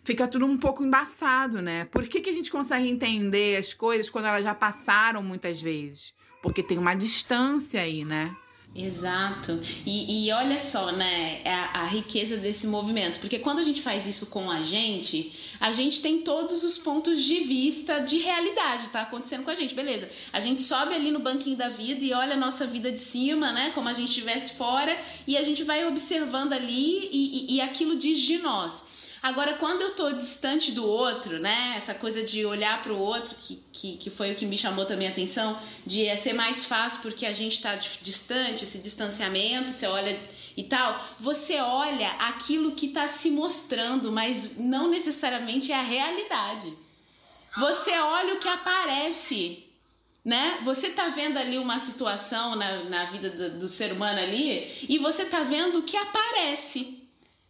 fica 0.03 0.27
tudo 0.27 0.45
um 0.45 0.57
pouco 0.57 0.83
embaçado, 0.83 1.61
né? 1.61 1.85
Por 1.85 2.07
que, 2.07 2.19
que 2.19 2.29
a 2.31 2.33
gente 2.33 2.49
consegue 2.49 2.87
entender 2.87 3.57
as 3.57 3.73
coisas 3.73 4.09
quando 4.09 4.25
elas 4.25 4.43
já 4.43 4.55
passaram 4.55 5.21
muitas 5.21 5.61
vezes? 5.61 6.13
Porque 6.41 6.63
tem 6.63 6.77
uma 6.77 6.95
distância 6.95 7.81
aí, 7.81 8.03
né? 8.03 8.35
Exato. 8.75 9.59
E, 9.85 10.27
e 10.27 10.31
olha 10.31 10.59
só, 10.59 10.91
né, 10.91 11.41
a, 11.43 11.81
a, 11.81 11.85
riqueza 11.87 12.37
desse 12.37 12.67
movimento. 12.67 13.19
Porque 13.19 13.39
quando 13.39 13.59
a 13.59 13.63
gente 13.63 13.81
faz 13.81 14.05
isso 14.05 14.27
com 14.27 14.49
a 14.49 14.61
gente, 14.61 15.33
a 15.59 15.73
gente 15.73 16.01
tem 16.01 16.21
todos 16.21 16.63
os 16.63 16.77
pontos 16.77 17.23
de 17.23 17.41
vista 17.41 17.99
de 17.99 18.19
realidade, 18.19 18.89
tá 18.89 19.01
acontecendo 19.01 19.43
com 19.43 19.49
a 19.49 19.55
gente, 19.55 19.73
beleza. 19.73 20.09
A 20.31 20.39
gente 20.39 20.61
sobe 20.61 20.93
ali 20.93 21.11
no 21.11 21.19
banquinho 21.19 21.57
da 21.57 21.67
vida 21.67 22.03
e 22.03 22.13
olha 22.13 22.35
a 22.35 22.37
nossa 22.37 22.67
vida 22.67 22.91
de 22.91 22.99
cima, 22.99 23.51
né, 23.51 23.71
como 23.73 23.89
a 23.89 23.93
gente 23.93 24.09
estivesse 24.09 24.53
fora, 24.53 24.95
e 25.27 25.35
a 25.35 25.43
gente 25.43 25.63
vai 25.63 25.85
observando 25.85 26.53
ali 26.53 27.09
e, 27.11 27.51
e, 27.51 27.55
e 27.55 27.61
aquilo 27.61 27.97
diz 27.97 28.19
de 28.19 28.37
nós. 28.37 28.98
Agora, 29.21 29.53
quando 29.55 29.81
eu 29.81 29.95
tô 29.95 30.11
distante 30.13 30.71
do 30.71 30.87
outro, 30.87 31.39
né? 31.39 31.73
Essa 31.75 31.93
coisa 31.93 32.23
de 32.23 32.45
olhar 32.45 32.81
para 32.81 32.93
o 32.93 32.97
outro, 32.97 33.35
que, 33.35 33.61
que, 33.71 33.97
que 33.97 34.09
foi 34.09 34.31
o 34.31 34.35
que 34.35 34.45
me 34.45 34.57
chamou 34.57 34.85
também 34.85 35.07
a 35.07 35.11
atenção, 35.11 35.59
de 35.85 36.05
é 36.05 36.15
ser 36.15 36.33
mais 36.33 36.65
fácil 36.65 37.01
porque 37.01 37.25
a 37.25 37.33
gente 37.33 37.61
tá 37.61 37.75
distante, 37.75 38.63
esse 38.63 38.79
distanciamento, 38.79 39.71
você 39.71 39.87
olha 39.87 40.17
e 40.55 40.63
tal, 40.63 41.05
você 41.19 41.59
olha 41.59 42.09
aquilo 42.13 42.73
que 42.73 42.87
está 42.87 43.07
se 43.07 43.31
mostrando, 43.31 44.11
mas 44.11 44.57
não 44.57 44.89
necessariamente 44.89 45.71
é 45.71 45.75
a 45.75 45.81
realidade. 45.81 46.73
Você 47.57 47.91
olha 47.97 48.35
o 48.35 48.39
que 48.39 48.47
aparece, 48.47 49.65
né? 50.23 50.59
Você 50.63 50.91
tá 50.91 51.09
vendo 51.09 51.37
ali 51.37 51.57
uma 51.57 51.79
situação 51.79 52.55
na, 52.55 52.83
na 52.85 53.05
vida 53.05 53.29
do, 53.29 53.59
do 53.59 53.69
ser 53.69 53.91
humano 53.91 54.19
ali 54.19 54.85
e 54.87 54.97
você 54.97 55.25
tá 55.25 55.43
vendo 55.43 55.79
o 55.79 55.83
que 55.83 55.97
aparece 55.97 56.98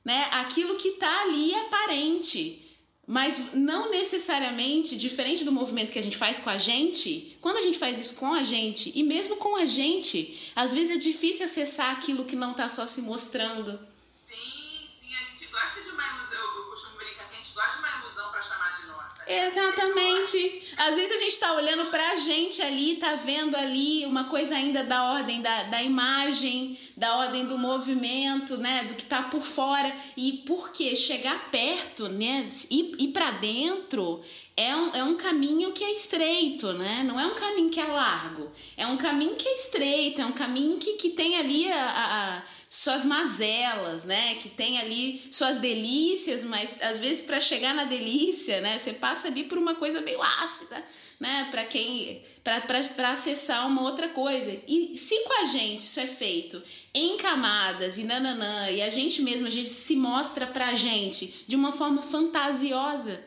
né? 0.04 0.28
Aquilo 0.32 0.76
que 0.76 0.90
está 0.90 1.22
ali 1.22 1.54
é 1.54 1.60
aparente. 1.62 2.66
Mas 3.12 3.56
não 3.56 3.90
necessariamente, 3.90 4.96
diferente 4.96 5.44
do 5.44 5.52
movimento 5.52 5.92
que 5.92 5.98
a 5.98 6.04
gente 6.04 6.16
faz 6.16 6.42
com 6.42 6.52
a 6.52 6.60
gente, 6.60 7.38
quando 7.42 7.58
a 7.58 7.62
gente 7.62 7.80
faz 7.80 8.00
isso 8.00 8.18
com 8.18 8.32
a 8.36 8.44
gente, 8.44 8.92
e 8.96 9.02
mesmo 9.02 9.38
com 9.38 9.56
a 9.56 9.66
gente, 9.66 10.52
às 10.56 10.76
vezes 10.76 10.96
é 10.96 11.00
difícil 11.00 11.44
acessar 11.46 11.92
aquilo 11.92 12.24
que 12.24 12.36
não 12.36 12.52
está 12.52 12.70
só 12.70 12.86
se 12.86 13.02
mostrando. 13.02 13.80
Sim, 14.08 14.86
sim, 14.88 15.16
a 15.16 15.24
gente 15.28 15.48
gosta 15.48 15.82
de 15.82 15.90
uma 15.90 16.04
ilusão, 16.08 16.58
eu 16.58 16.66
costumo 16.66 16.98
brincar 16.98 17.28
que 17.30 17.34
a 17.34 17.38
gente 17.38 17.52
gosta 17.52 17.72
de 17.72 17.80
uma 17.80 17.98
ilusão 17.98 18.30
para 18.30 18.44
chamar 18.44 18.80
de 18.80 18.86
nossa. 18.86 19.09
Exatamente. 19.30 20.64
Às 20.76 20.96
vezes 20.96 21.12
a 21.12 21.18
gente 21.20 21.34
está 21.34 21.54
olhando 21.54 21.86
para 21.92 22.14
a 22.14 22.16
gente 22.16 22.62
ali, 22.64 22.96
tá 22.96 23.14
vendo 23.14 23.56
ali 23.56 24.04
uma 24.08 24.24
coisa 24.24 24.56
ainda 24.56 24.84
da 24.84 25.04
ordem 25.04 25.40
da, 25.40 25.64
da 25.64 25.84
imagem, 25.84 26.80
da 26.98 27.16
ordem 27.18 27.46
do 27.46 27.56
movimento, 27.56 28.58
né, 28.58 28.86
do 28.86 28.96
que 28.96 29.04
está 29.04 29.22
por 29.24 29.42
fora. 29.42 29.96
E 30.18 30.44
porque 30.48 30.96
chegar 30.96 31.52
perto, 31.52 32.10
né, 32.10 32.50
ir, 32.72 32.96
ir 32.98 33.08
para 33.10 33.30
dentro 33.32 34.24
é 34.58 34.76
um, 34.76 34.96
é 34.96 35.04
um 35.04 35.16
caminho 35.16 35.72
que 35.72 35.84
é 35.84 35.94
estreito, 35.94 36.74
né? 36.74 37.02
Não 37.08 37.18
é 37.18 37.26
um 37.26 37.36
caminho 37.36 37.70
que 37.70 37.80
é 37.80 37.86
largo. 37.86 38.52
É 38.76 38.86
um 38.88 38.98
caminho 38.98 39.36
que 39.36 39.48
é 39.48 39.56
estreito, 39.56 40.22
é 40.22 40.26
um 40.26 40.34
caminho 40.34 40.78
que, 40.78 40.94
que 40.94 41.12
tem 41.12 41.38
ali 41.38 41.72
a, 41.72 41.86
a 41.86 42.44
suas 42.70 43.04
mazelas, 43.04 44.06
né? 44.06 44.36
Que 44.36 44.48
tem 44.48 44.78
ali 44.78 45.28
suas 45.32 45.58
delícias, 45.58 46.44
mas 46.44 46.82
às 46.82 47.00
vezes 47.00 47.24
para 47.24 47.42
chegar 47.42 47.74
na 47.74 47.84
delícia, 47.84 48.62
né? 48.62 48.78
Você 48.78 48.94
passa 48.94 49.28
ali 49.28 49.46
por 49.46 49.58
uma 49.58 49.76
coisa 49.76 50.00
meio 50.00 50.22
ácida 50.22 50.82
né, 51.20 51.50
para 51.52 51.66
quem 51.66 52.22
para 52.44 53.12
acessar 53.12 53.68
uma 53.68 53.82
outra 53.82 54.08
coisa. 54.10 54.58
E 54.68 54.98
se 54.98 55.20
com 55.26 55.42
a 55.42 55.46
gente 55.46 55.82
isso 55.82 56.00
é 56.00 56.08
feito 56.08 56.62
em 56.94 57.18
camadas 57.18 57.98
e 57.98 58.04
nananã, 58.06 58.70
e 58.72 58.82
a 58.82 58.90
gente 58.90 59.22
mesmo 59.22 59.46
a 59.46 59.50
gente 59.50 59.70
se 59.70 59.96
mostra 59.96 60.48
pra 60.48 60.74
gente 60.74 61.44
de 61.48 61.56
uma 61.56 61.72
forma 61.72 62.02
fantasiosa, 62.02 63.24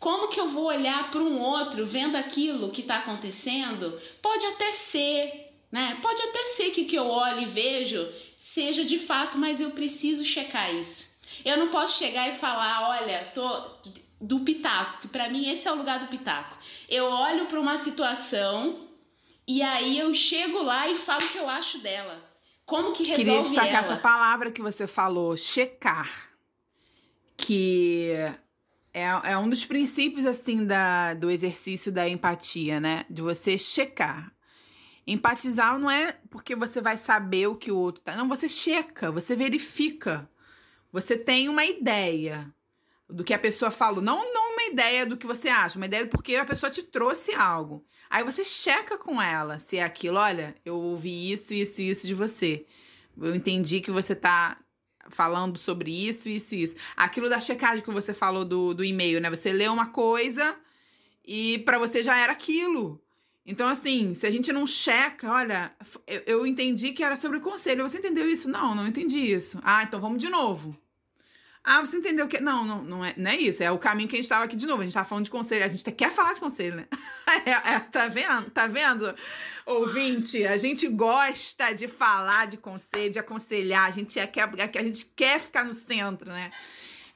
como 0.00 0.28
que 0.28 0.40
eu 0.40 0.48
vou 0.48 0.64
olhar 0.64 1.10
para 1.10 1.22
um 1.22 1.38
outro 1.38 1.86
vendo 1.86 2.16
aquilo 2.16 2.70
que 2.70 2.80
está 2.80 2.96
acontecendo? 2.96 3.98
Pode 4.20 4.44
até 4.46 4.72
ser, 4.72 5.43
né? 5.74 5.98
Pode 6.00 6.22
até 6.22 6.44
ser 6.44 6.70
que 6.70 6.82
o 6.82 6.86
que 6.86 6.94
eu 6.94 7.08
olho 7.08 7.40
e 7.40 7.46
vejo 7.46 8.08
seja 8.38 8.84
de 8.84 8.96
fato, 8.96 9.36
mas 9.38 9.60
eu 9.60 9.72
preciso 9.72 10.24
checar 10.24 10.72
isso. 10.72 11.18
Eu 11.44 11.56
não 11.56 11.66
posso 11.66 11.98
chegar 11.98 12.28
e 12.28 12.32
falar, 12.32 12.90
olha, 12.90 13.24
tô 13.34 13.70
do 14.20 14.38
pitaco, 14.38 15.00
que 15.00 15.08
para 15.08 15.28
mim 15.28 15.50
esse 15.50 15.66
é 15.66 15.72
o 15.72 15.74
lugar 15.74 15.98
do 15.98 16.06
pitaco. 16.06 16.56
Eu 16.88 17.06
olho 17.06 17.46
para 17.46 17.58
uma 17.58 17.76
situação 17.76 18.86
e 19.48 19.62
aí 19.62 19.98
eu 19.98 20.14
chego 20.14 20.62
lá 20.62 20.88
e 20.88 20.94
falo 20.94 21.24
o 21.24 21.28
que 21.28 21.38
eu 21.38 21.48
acho 21.48 21.78
dela. 21.78 22.22
Como 22.64 22.92
que 22.92 23.02
resolve 23.02 23.24
Queria 23.24 23.40
destacar 23.40 23.68
ela? 23.70 23.78
essa 23.80 23.96
palavra 23.96 24.52
que 24.52 24.62
você 24.62 24.86
falou, 24.86 25.36
checar. 25.36 26.08
Que 27.36 28.12
é, 28.94 29.06
é 29.24 29.36
um 29.36 29.50
dos 29.50 29.64
princípios, 29.64 30.24
assim, 30.24 30.64
da, 30.64 31.14
do 31.14 31.32
exercício 31.32 31.90
da 31.90 32.08
empatia, 32.08 32.78
né? 32.78 33.04
De 33.10 33.20
você 33.20 33.58
checar. 33.58 34.33
Empatizar 35.06 35.78
não 35.78 35.90
é 35.90 36.12
porque 36.30 36.54
você 36.56 36.80
vai 36.80 36.96
saber 36.96 37.46
o 37.46 37.56
que 37.56 37.70
o 37.70 37.76
outro 37.76 38.02
tá. 38.02 38.16
Não, 38.16 38.28
você 38.28 38.48
checa, 38.48 39.10
você 39.12 39.36
verifica. 39.36 40.28
Você 40.92 41.16
tem 41.16 41.48
uma 41.48 41.64
ideia 41.64 42.52
do 43.08 43.22
que 43.22 43.34
a 43.34 43.38
pessoa 43.38 43.70
falou. 43.70 44.02
Não, 44.02 44.32
não 44.32 44.54
uma 44.54 44.72
ideia 44.72 45.04
do 45.04 45.16
que 45.16 45.26
você 45.26 45.48
acha, 45.48 45.76
uma 45.76 45.86
ideia 45.86 46.06
porque 46.06 46.36
a 46.36 46.44
pessoa 46.44 46.70
te 46.70 46.82
trouxe 46.82 47.34
algo. 47.34 47.84
Aí 48.08 48.24
você 48.24 48.44
checa 48.44 48.96
com 48.96 49.20
ela 49.20 49.58
se 49.58 49.76
é 49.76 49.82
aquilo, 49.82 50.18
olha, 50.18 50.54
eu 50.64 50.76
ouvi 50.76 51.32
isso, 51.32 51.52
isso 51.52 51.82
e 51.82 51.90
isso 51.90 52.06
de 52.06 52.14
você. 52.14 52.64
Eu 53.20 53.34
entendi 53.34 53.80
que 53.80 53.90
você 53.90 54.14
tá 54.14 54.56
falando 55.10 55.58
sobre 55.58 55.90
isso, 55.90 56.28
isso 56.28 56.54
e 56.54 56.62
isso. 56.62 56.76
Aquilo 56.96 57.28
da 57.28 57.40
checagem 57.40 57.82
que 57.82 57.90
você 57.90 58.14
falou 58.14 58.44
do, 58.44 58.72
do 58.72 58.84
e-mail, 58.84 59.20
né? 59.20 59.28
Você 59.30 59.52
lê 59.52 59.68
uma 59.68 59.88
coisa 59.88 60.56
e 61.24 61.58
para 61.60 61.78
você 61.78 62.02
já 62.02 62.16
era 62.18 62.32
aquilo. 62.32 63.00
Então, 63.46 63.68
assim, 63.68 64.14
se 64.14 64.26
a 64.26 64.30
gente 64.30 64.52
não 64.52 64.66
checa, 64.66 65.30
olha, 65.30 65.70
eu, 66.06 66.22
eu 66.26 66.46
entendi 66.46 66.92
que 66.92 67.04
era 67.04 67.16
sobre 67.16 67.36
o 67.38 67.42
conselho. 67.42 67.86
Você 67.86 67.98
entendeu 67.98 68.28
isso? 68.28 68.48
Não, 68.48 68.74
não 68.74 68.86
entendi 68.86 69.18
isso. 69.18 69.60
Ah, 69.62 69.82
então 69.82 70.00
vamos 70.00 70.18
de 70.18 70.30
novo. 70.30 70.74
Ah, 71.62 71.80
você 71.80 71.96
entendeu 71.96 72.28
que. 72.28 72.40
Não, 72.40 72.62
não, 72.64 72.82
não, 72.82 73.04
é, 73.04 73.14
não 73.16 73.30
é 73.30 73.36
isso. 73.36 73.62
É 73.62 73.70
o 73.70 73.78
caminho 73.78 74.06
que 74.06 74.16
a 74.16 74.18
gente 74.18 74.24
estava 74.24 74.44
aqui 74.44 74.54
de 74.54 74.66
novo. 74.66 74.80
A 74.80 74.84
gente 74.84 74.90
estava 74.90 75.08
falando 75.08 75.24
de 75.24 75.30
conselho. 75.30 75.64
A 75.64 75.68
gente 75.68 75.90
quer 75.92 76.12
falar 76.12 76.34
de 76.34 76.40
conselho, 76.40 76.76
né? 76.76 76.86
É, 77.46 77.50
é, 77.50 77.80
tá 77.80 78.06
vendo? 78.06 78.50
Tá 78.50 78.66
vendo, 78.66 79.12
ouvinte? 79.66 80.46
A 80.46 80.56
gente 80.56 80.86
gosta 80.88 81.72
de 81.72 81.88
falar 81.88 82.46
de 82.46 82.56
conselho, 82.58 83.10
de 83.10 83.18
aconselhar. 83.18 83.86
A 83.86 83.90
gente, 83.90 84.18
é, 84.18 84.26
quer, 84.26 84.44
a 84.44 84.82
gente 84.82 85.06
quer 85.16 85.40
ficar 85.40 85.64
no 85.64 85.74
centro, 85.74 86.30
né? 86.30 86.50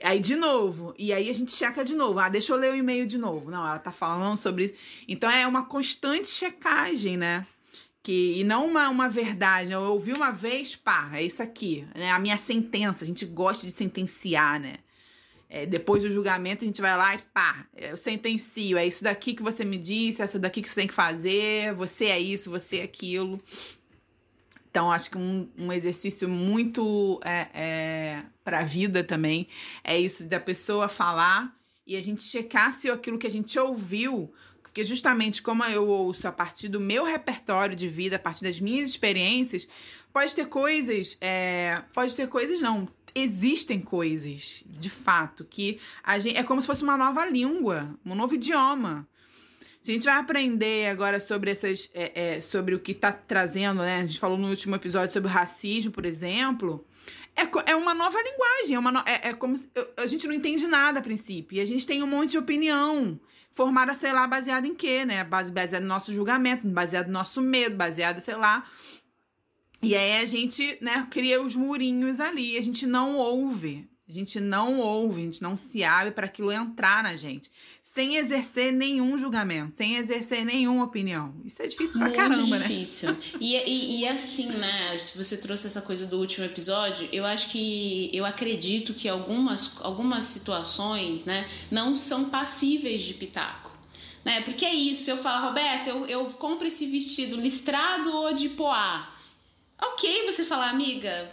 Aí, 0.02 0.20
de 0.20 0.36
novo. 0.36 0.94
E 0.98 1.12
aí 1.12 1.28
a 1.28 1.32
gente 1.32 1.52
checa 1.52 1.84
de 1.84 1.94
novo. 1.94 2.18
Ah, 2.18 2.28
deixa 2.28 2.52
eu 2.52 2.56
ler 2.56 2.72
o 2.72 2.76
e-mail 2.76 3.06
de 3.06 3.18
novo. 3.18 3.50
Não, 3.50 3.66
ela 3.66 3.78
tá 3.78 3.92
falando 3.92 4.36
sobre 4.36 4.64
isso. 4.64 4.74
Então 5.08 5.30
é 5.30 5.46
uma 5.46 5.64
constante 5.64 6.28
checagem, 6.28 7.16
né? 7.16 7.46
que 8.08 8.40
e 8.40 8.44
não 8.44 8.66
uma, 8.66 8.88
uma 8.88 9.06
verdade, 9.06 9.70
eu 9.70 9.82
ouvi 9.82 10.14
uma 10.14 10.30
vez, 10.30 10.74
pá, 10.74 11.10
é 11.12 11.22
isso 11.22 11.42
aqui, 11.42 11.86
né? 11.94 12.10
A 12.10 12.18
minha 12.18 12.38
sentença, 12.38 13.04
a 13.04 13.06
gente 13.06 13.26
gosta 13.26 13.66
de 13.66 13.72
sentenciar, 13.72 14.58
né? 14.58 14.76
É, 15.50 15.66
depois 15.66 16.02
do 16.02 16.10
julgamento 16.10 16.64
a 16.64 16.66
gente 16.66 16.80
vai 16.80 16.96
lá 16.96 17.14
e 17.14 17.18
pá, 17.18 17.66
eu 17.76 17.98
sentencio, 17.98 18.78
é 18.78 18.86
isso 18.86 19.04
daqui 19.04 19.34
que 19.34 19.42
você 19.42 19.62
me 19.62 19.76
disse, 19.76 20.22
essa 20.22 20.38
daqui 20.38 20.62
que 20.62 20.70
você 20.70 20.76
tem 20.76 20.86
que 20.86 20.94
fazer, 20.94 21.74
você 21.74 22.06
é 22.06 22.18
isso, 22.18 22.50
você 22.50 22.78
é 22.78 22.82
aquilo. 22.82 23.38
Então, 24.78 24.92
acho 24.92 25.10
que 25.10 25.18
um, 25.18 25.48
um 25.58 25.72
exercício 25.72 26.28
muito 26.28 27.20
é, 27.24 27.48
é, 27.52 28.22
para 28.44 28.60
a 28.60 28.62
vida 28.62 29.02
também 29.02 29.48
é 29.82 29.98
isso 29.98 30.22
da 30.22 30.38
pessoa 30.38 30.88
falar 30.88 31.52
e 31.84 31.96
a 31.96 32.00
gente 32.00 32.22
checar 32.22 32.72
se 32.72 32.88
aquilo 32.88 33.18
que 33.18 33.26
a 33.26 33.30
gente 33.30 33.58
ouviu 33.58 34.32
porque 34.62 34.84
justamente 34.84 35.42
como 35.42 35.64
eu 35.64 35.88
ouço 35.88 36.28
a 36.28 36.32
partir 36.32 36.68
do 36.68 36.78
meu 36.78 37.02
repertório 37.02 37.74
de 37.74 37.88
vida, 37.88 38.14
a 38.14 38.18
partir 38.20 38.44
das 38.44 38.60
minhas 38.60 38.88
experiências, 38.90 39.66
pode 40.12 40.32
ter 40.32 40.46
coisas, 40.46 41.18
é, 41.20 41.82
pode 41.92 42.14
ter 42.14 42.28
coisas 42.28 42.60
não, 42.60 42.88
existem 43.12 43.80
coisas, 43.80 44.62
de 44.64 44.90
fato, 44.90 45.44
que 45.44 45.80
a 46.04 46.20
gente, 46.20 46.36
é 46.36 46.44
como 46.44 46.60
se 46.60 46.68
fosse 46.68 46.84
uma 46.84 46.96
nova 46.96 47.26
língua, 47.26 47.98
um 48.06 48.14
novo 48.14 48.36
idioma. 48.36 49.08
A 49.82 49.90
gente 49.90 50.04
vai 50.04 50.18
aprender 50.18 50.88
agora 50.88 51.20
sobre 51.20 51.50
essas. 51.50 51.90
É, 51.94 52.36
é, 52.36 52.40
sobre 52.40 52.74
o 52.74 52.80
que 52.80 52.92
está 52.92 53.12
trazendo, 53.12 53.80
né? 53.80 53.98
A 53.98 54.06
gente 54.06 54.18
falou 54.18 54.36
no 54.36 54.48
último 54.48 54.74
episódio 54.74 55.12
sobre 55.12 55.28
o 55.28 55.32
racismo, 55.32 55.92
por 55.92 56.04
exemplo. 56.04 56.84
É, 57.36 57.70
é 57.70 57.76
uma 57.76 57.94
nova 57.94 58.18
linguagem, 58.20 58.74
é, 58.74 58.78
uma 58.78 58.90
no, 58.90 58.98
é, 59.00 59.28
é 59.28 59.34
como. 59.34 59.54
A 59.96 60.06
gente 60.06 60.26
não 60.26 60.34
entende 60.34 60.66
nada 60.66 60.98
a 60.98 61.02
princípio. 61.02 61.56
E 61.56 61.60
a 61.60 61.64
gente 61.64 61.86
tem 61.86 62.02
um 62.02 62.06
monte 62.06 62.32
de 62.32 62.38
opinião 62.38 63.18
formada, 63.50 63.94
sei 63.94 64.12
lá, 64.12 64.26
baseada 64.26 64.66
em 64.66 64.74
quê, 64.74 65.04
né? 65.04 65.24
Baseada 65.24 65.80
no 65.80 65.86
nosso 65.86 66.12
julgamento, 66.12 66.66
baseada 66.68 67.06
no 67.06 67.14
nosso 67.14 67.40
medo, 67.40 67.76
baseada, 67.76 68.20
sei 68.20 68.34
lá. 68.34 68.64
E 69.80 69.94
aí 69.94 70.20
a 70.20 70.24
gente, 70.24 70.76
né, 70.80 71.06
cria 71.08 71.40
os 71.40 71.54
murinhos 71.54 72.18
ali, 72.18 72.58
a 72.58 72.62
gente 72.62 72.86
não 72.86 73.16
ouve. 73.16 73.88
A 74.08 74.12
gente 74.12 74.40
não 74.40 74.80
ouve, 74.80 75.20
a 75.20 75.24
gente 75.24 75.42
não 75.42 75.54
se 75.54 75.84
abre 75.84 76.12
para 76.12 76.24
aquilo 76.24 76.50
entrar 76.50 77.02
na 77.02 77.14
gente, 77.14 77.50
sem 77.82 78.16
exercer 78.16 78.72
nenhum 78.72 79.18
julgamento, 79.18 79.76
sem 79.76 79.96
exercer 79.96 80.46
nenhuma 80.46 80.84
opinião. 80.84 81.34
Isso 81.44 81.60
é 81.60 81.66
difícil 81.66 81.98
pra 81.98 82.06
Muito 82.06 82.16
caramba, 82.16 82.58
difícil. 82.58 83.12
né? 83.12 83.18
E, 83.38 83.54
e, 83.54 84.00
e 84.00 84.08
assim, 84.08 84.46
né? 84.52 84.96
Se 84.96 85.18
você 85.18 85.36
trouxe 85.36 85.66
essa 85.66 85.82
coisa 85.82 86.06
do 86.06 86.18
último 86.18 86.46
episódio, 86.46 87.06
eu 87.12 87.26
acho 87.26 87.50
que 87.50 88.08
eu 88.14 88.24
acredito 88.24 88.94
que 88.94 89.06
algumas, 89.10 89.78
algumas 89.82 90.24
situações, 90.24 91.26
né, 91.26 91.46
não 91.70 91.94
são 91.94 92.30
passíveis 92.30 93.02
de 93.02 93.12
pitaco. 93.12 93.70
Né? 94.24 94.40
Porque 94.40 94.64
é 94.64 94.72
isso, 94.72 95.04
se 95.04 95.10
eu 95.10 95.18
falar, 95.18 95.46
Roberto, 95.48 95.88
eu, 95.88 96.06
eu 96.06 96.24
compro 96.30 96.66
esse 96.66 96.86
vestido 96.86 97.36
listrado 97.36 98.10
ou 98.10 98.32
de 98.32 98.48
poá. 98.50 99.14
Ok, 99.78 100.24
você 100.24 100.46
falar, 100.46 100.70
amiga, 100.70 101.30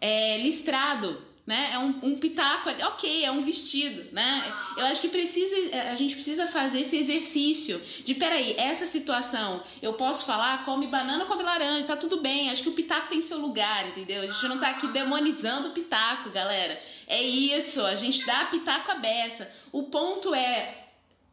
é 0.00 0.38
listrado 0.38 1.31
né? 1.46 1.70
É 1.72 1.78
um, 1.78 1.98
um 2.02 2.18
pitaco 2.18 2.68
ali, 2.68 2.82
ok, 2.84 3.24
é 3.24 3.30
um 3.30 3.42
vestido, 3.42 4.12
né? 4.12 4.52
Eu 4.76 4.86
acho 4.86 5.00
que 5.00 5.08
precisa, 5.08 5.54
a 5.90 5.94
gente 5.94 6.14
precisa 6.14 6.46
fazer 6.46 6.80
esse 6.80 6.96
exercício 6.96 7.80
de, 8.04 8.14
peraí, 8.14 8.54
essa 8.56 8.86
situação, 8.86 9.62
eu 9.82 9.94
posso 9.94 10.24
falar, 10.24 10.64
come 10.64 10.86
banana, 10.86 11.24
come 11.24 11.42
laranja, 11.42 11.84
tá 11.84 11.96
tudo 11.96 12.20
bem, 12.20 12.50
acho 12.50 12.62
que 12.62 12.68
o 12.68 12.74
pitaco 12.74 13.08
tem 13.08 13.20
seu 13.20 13.38
lugar, 13.38 13.88
entendeu? 13.88 14.22
A 14.22 14.26
gente 14.26 14.48
não 14.48 14.58
tá 14.58 14.70
aqui 14.70 14.86
demonizando 14.88 15.68
o 15.68 15.72
pitaco, 15.72 16.30
galera. 16.30 16.80
É 17.08 17.20
isso, 17.20 17.84
a 17.86 17.96
gente 17.96 18.24
dá 18.24 18.44
pitaco 18.44 18.92
à 18.92 18.94
beça. 18.94 19.52
O 19.72 19.84
ponto 19.84 20.32
é, 20.32 20.86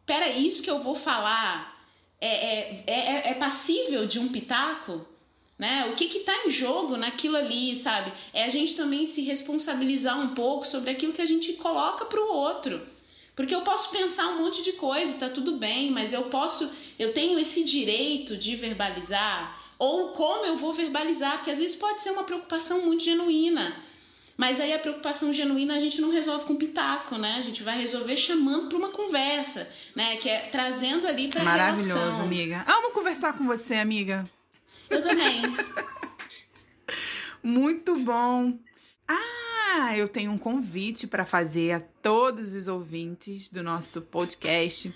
peraí, 0.06 0.45
isso 0.45 0.63
que 0.63 0.72
eu 0.72 0.80
vou 0.80 0.95
falar 0.95 1.80
é, 2.19 2.28
é, 2.28 2.84
é, 2.88 3.30
é 3.30 3.34
passível 3.36 4.08
de 4.08 4.19
um 4.19 4.30
pitaco? 4.30 5.06
Né? 5.60 5.89
O 5.91 5.95
que 5.95 6.06
está 6.06 6.34
em 6.45 6.50
jogo 6.50 6.95
naquilo 6.95 7.36
ali, 7.36 7.76
sabe? 7.76 8.13
É 8.34 8.45
a 8.45 8.50
gente 8.50 8.76
também 8.76 9.06
se 9.06 9.22
responsabilizar 9.24 10.17
um 10.17 10.30
pouco 10.30 10.65
sobre 10.65 10.89
aquilo 10.89 11.12
que 11.12 11.22
a 11.22 11.26
gente 11.26 11.54
coloca 11.54 12.06
para 12.06 12.22
o 12.22 12.34
outro. 12.34 12.82
Porque 13.36 13.54
eu 13.54 13.62
posso 13.62 13.91
pensar 13.91 14.28
um 14.28 14.43
monte 14.43 14.63
de 14.63 14.74
coisa, 14.74 15.17
tá 15.17 15.30
tudo 15.30 15.58
bem, 15.58 15.91
mas 15.91 16.13
eu 16.13 16.24
posso, 16.24 16.69
eu 16.98 17.13
tenho 17.13 17.38
esse 17.38 17.63
direito 17.65 18.38
de 18.38 18.56
verbalizar 18.56 19.60
ou 19.78 20.10
como 20.10 20.45
eu 20.45 20.58
vou 20.58 20.74
verbalizar, 20.74 21.38
porque 21.38 21.52
às 21.52 21.58
vezes 21.58 21.76
pode 21.76 22.02
ser 22.02 22.12
uma 22.12 22.24
preocupação 22.24 22.86
muito 22.86 23.04
genuína. 23.04 23.74
Mas 24.36 24.60
aí 24.62 24.74
a 24.74 24.80
preocupação 24.80 25.34
genuína 25.34 25.76
a 25.76 25.80
gente 25.80 26.00
não 26.00 26.10
resolve 26.12 26.45
com 26.45 26.56
pitaco, 26.56 27.17
né? 27.17 27.36
A 27.38 27.41
gente 27.41 27.62
vai 27.63 27.78
resolver 27.78 28.15
chamando 28.15 28.67
para 28.67 28.78
uma 28.78 28.89
conversa, 28.89 29.69
né? 29.93 30.15
Que 30.17 30.30
é 30.30 30.50
trazendo 30.50 31.06
ali 31.08 31.30
para 31.30 31.43
Maravilhoso, 31.43 31.98
relação. 31.98 32.22
amiga. 32.22 32.63
Amo 32.65 32.91
conversar 32.91 33.38
com 33.38 33.45
você, 33.45 33.76
amiga. 33.76 34.24
Eu 34.90 35.02
também. 35.02 35.42
Muito 37.44 37.96
bom. 38.00 38.58
Ah, 39.08 39.98
eu 39.98 40.08
tenho 40.08 40.32
um 40.32 40.38
convite 40.38 41.08
para 41.08 41.26
fazer 41.26 41.72
a 41.72 41.80
todos 41.80 42.54
os 42.54 42.68
ouvintes 42.68 43.50
do 43.50 43.64
nosso 43.64 44.02
podcast. 44.02 44.94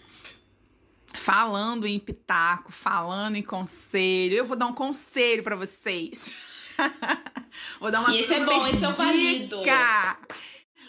Falando 1.16 1.86
em 1.86 2.00
pitaco, 2.00 2.72
falando 2.72 3.36
em 3.36 3.42
conselho. 3.42 4.36
Eu 4.36 4.46
vou 4.46 4.58
dar 4.58 4.66
um 4.66 4.74
conselho 4.74 5.44
para 5.44 5.56
vocês. 5.56 6.34
vou 7.80 7.92
dar 7.92 8.02
uma 8.02 8.12
e 8.12 8.20
esse 8.20 8.34
é 8.34 8.46
bom, 8.46 8.68
esse 8.68 8.84
é 8.84 8.88
o 8.88 8.92
válido. 8.92 9.62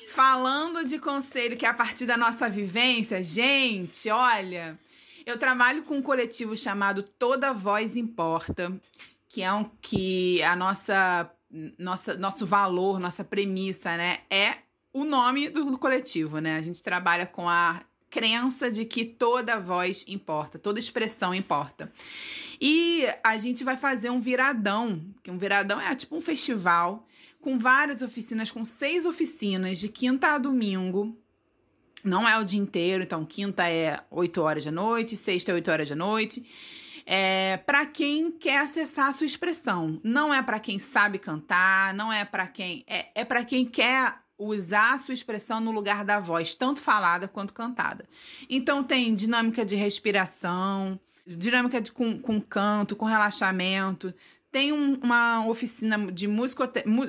Falando 0.08 0.84
de 0.84 0.98
conselho 0.98 1.56
que 1.56 1.66
é 1.66 1.68
a 1.68 1.74
partir 1.74 2.06
da 2.06 2.16
nossa 2.16 2.48
vivência, 2.48 3.22
gente, 3.22 4.08
olha, 4.10 4.78
eu 5.26 5.38
trabalho 5.38 5.82
com 5.82 5.96
um 5.96 6.02
coletivo 6.02 6.56
chamado 6.56 7.02
Toda 7.02 7.52
Voz 7.52 7.96
Importa, 7.96 8.72
que 9.28 9.42
é 9.42 9.52
um 9.52 9.64
que 9.80 10.42
a 10.42 10.54
nossa, 10.54 11.30
nossa 11.78 12.16
nosso 12.16 12.46
valor, 12.46 12.98
nossa 12.98 13.24
premissa, 13.24 13.96
né, 13.96 14.18
é 14.30 14.58
o 14.92 15.04
nome 15.04 15.50
do 15.50 15.76
coletivo, 15.76 16.38
né? 16.38 16.56
A 16.56 16.62
gente 16.62 16.80
trabalha 16.80 17.26
com 17.26 17.48
a 17.48 17.80
crença 18.08 18.70
de 18.70 18.84
que 18.84 19.04
toda 19.04 19.58
voz 19.58 20.04
importa, 20.06 20.56
toda 20.56 20.78
expressão 20.78 21.34
importa. 21.34 21.92
E 22.60 23.04
a 23.24 23.36
gente 23.36 23.64
vai 23.64 23.76
fazer 23.76 24.10
um 24.10 24.20
viradão, 24.20 25.04
que 25.20 25.32
um 25.32 25.36
viradão 25.36 25.80
é 25.80 25.92
tipo 25.96 26.16
um 26.16 26.20
festival 26.20 27.04
com 27.40 27.58
várias 27.58 28.02
oficinas, 28.02 28.52
com 28.52 28.64
seis 28.64 29.04
oficinas 29.04 29.80
de 29.80 29.88
quinta 29.88 30.28
a 30.28 30.38
domingo, 30.38 31.18
não 32.04 32.28
é 32.28 32.38
o 32.38 32.44
dia 32.44 32.60
inteiro, 32.60 33.02
então 33.02 33.24
quinta 33.24 33.68
é 33.68 33.98
8 34.10 34.40
horas 34.42 34.64
da 34.64 34.70
noite, 34.70 35.16
sexta 35.16 35.52
é 35.52 35.54
8 35.54 35.70
horas 35.70 35.88
da 35.88 35.96
noite. 35.96 36.44
É 37.06 37.56
para 37.58 37.84
quem 37.86 38.30
quer 38.30 38.60
acessar 38.60 39.08
a 39.08 39.12
sua 39.12 39.26
expressão. 39.26 40.00
Não 40.04 40.32
é 40.32 40.42
para 40.42 40.60
quem 40.60 40.78
sabe 40.78 41.18
cantar, 41.18 41.92
não 41.94 42.12
é 42.12 42.24
para 42.24 42.46
quem 42.46 42.84
é, 42.86 43.06
é 43.14 43.24
para 43.24 43.44
quem 43.44 43.64
quer 43.64 44.14
usar 44.38 44.94
a 44.94 44.98
sua 44.98 45.14
expressão 45.14 45.60
no 45.60 45.70
lugar 45.70 46.04
da 46.04 46.20
voz, 46.20 46.54
tanto 46.54 46.80
falada 46.80 47.28
quanto 47.28 47.52
cantada. 47.52 48.04
Então 48.48 48.82
tem 48.82 49.14
dinâmica 49.14 49.64
de 49.64 49.76
respiração, 49.76 50.98
dinâmica 51.26 51.80
de, 51.80 51.92
com, 51.92 52.18
com 52.18 52.40
canto, 52.40 52.96
com 52.96 53.04
relaxamento, 53.06 54.12
tem 54.54 54.72
um, 54.72 54.94
uma 55.02 55.46
oficina 55.48 55.98
de 56.12 56.28
músico, 56.28 56.62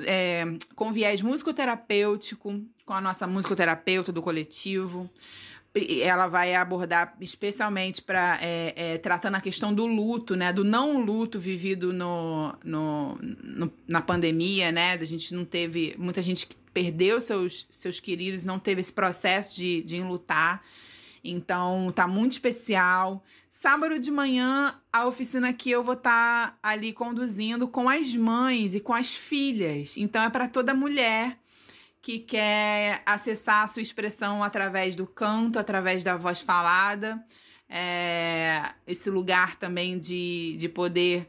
é, 0.06 0.44
com 0.74 0.92
viés 0.92 1.22
musicoterapêutico, 1.22 2.60
com 2.86 2.94
a 2.94 3.00
nossa 3.00 3.26
musicoterapeuta 3.26 4.12
do 4.12 4.22
coletivo. 4.22 5.10
Ela 6.00 6.26
vai 6.26 6.54
abordar 6.54 7.14
especialmente 7.20 8.00
para 8.00 8.38
é, 8.40 8.72
é, 8.76 8.98
tratando 8.98 9.34
a 9.34 9.40
questão 9.40 9.74
do 9.74 9.84
luto, 9.84 10.34
né? 10.34 10.50
Do 10.50 10.64
não 10.64 11.04
luto 11.04 11.38
vivido 11.38 11.92
no, 11.92 12.54
no, 12.64 13.18
no, 13.20 13.72
na 13.86 14.00
pandemia, 14.00 14.72
né? 14.72 14.92
A 14.94 15.04
gente 15.04 15.34
não 15.34 15.44
teve. 15.44 15.94
Muita 15.98 16.22
gente 16.22 16.46
que 16.46 16.56
perdeu 16.72 17.20
seus, 17.20 17.66
seus 17.68 18.00
queridos, 18.00 18.46
não 18.46 18.58
teve 18.58 18.80
esse 18.80 18.92
processo 18.92 19.56
de, 19.56 19.82
de 19.82 19.96
enlutar. 19.96 20.62
Então, 21.22 21.92
tá 21.94 22.06
muito 22.06 22.32
especial. 22.32 23.22
Sábado 23.50 23.98
de 23.98 24.10
manhã, 24.10 24.72
a 24.92 25.06
oficina 25.06 25.52
que 25.52 25.70
eu 25.70 25.82
vou 25.82 25.94
estar 25.94 26.52
tá 26.52 26.58
ali 26.62 26.92
conduzindo 26.92 27.68
com 27.68 27.88
as 27.88 28.14
mães 28.14 28.74
e 28.74 28.80
com 28.80 28.94
as 28.94 29.14
filhas. 29.14 29.96
Então, 29.98 30.22
é 30.22 30.30
para 30.30 30.48
toda 30.48 30.72
mulher 30.72 31.36
que 32.06 32.20
quer 32.20 33.02
acessar 33.04 33.64
a 33.64 33.68
sua 33.68 33.82
expressão 33.82 34.40
através 34.40 34.94
do 34.94 35.08
canto, 35.08 35.58
através 35.58 36.04
da 36.04 36.16
voz 36.16 36.40
falada. 36.40 37.20
É, 37.68 38.62
esse 38.86 39.10
lugar 39.10 39.56
também 39.56 39.98
de, 39.98 40.54
de 40.56 40.68
poder 40.68 41.28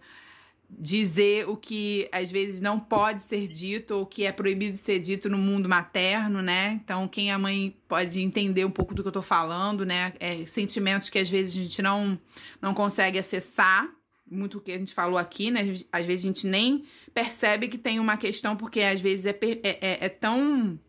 dizer 0.70 1.50
o 1.50 1.58
que 1.58 2.08
às 2.12 2.30
vezes 2.30 2.62
não 2.62 2.80
pode 2.80 3.24
ser 3.24 3.48
dito 3.48 3.96
ou 3.96 4.06
que 4.06 4.24
é 4.24 4.32
proibido 4.32 4.74
de 4.74 4.78
ser 4.78 5.00
dito 5.00 5.28
no 5.28 5.40
mundo 5.40 5.68
materno, 5.68 6.44
né? 6.44 6.74
Então, 6.74 7.08
quem 7.08 7.32
é 7.32 7.38
mãe 7.38 7.76
pode 7.88 8.22
entender 8.22 8.64
um 8.64 8.70
pouco 8.70 8.94
do 8.94 9.02
que 9.02 9.08
eu 9.08 9.14
tô 9.14 9.24
falando, 9.24 9.84
né? 9.84 10.14
É, 10.20 10.46
sentimentos 10.46 11.10
que 11.10 11.18
às 11.18 11.28
vezes 11.28 11.58
a 11.58 11.64
gente 11.64 11.82
não, 11.82 12.20
não 12.62 12.76
consegue 12.76 13.18
acessar, 13.18 13.90
muito 14.30 14.58
o 14.58 14.62
que 14.62 14.72
a 14.72 14.78
gente 14.78 14.94
falou 14.94 15.18
aqui, 15.18 15.52
né? 15.52 15.62
Às 15.92 16.06
vezes 16.06 16.26
a 16.26 16.28
gente 16.28 16.48
nem 16.48 16.86
percebe 17.14 17.68
que 17.68 17.78
tem 17.78 18.00
uma 18.00 18.18
questão, 18.18 18.56
porque 18.56 18.82
às 18.82 19.02
vezes 19.02 19.26
é, 19.26 19.38
é, 19.64 19.78
é, 19.82 20.06
é 20.06 20.10
tão 20.10 20.80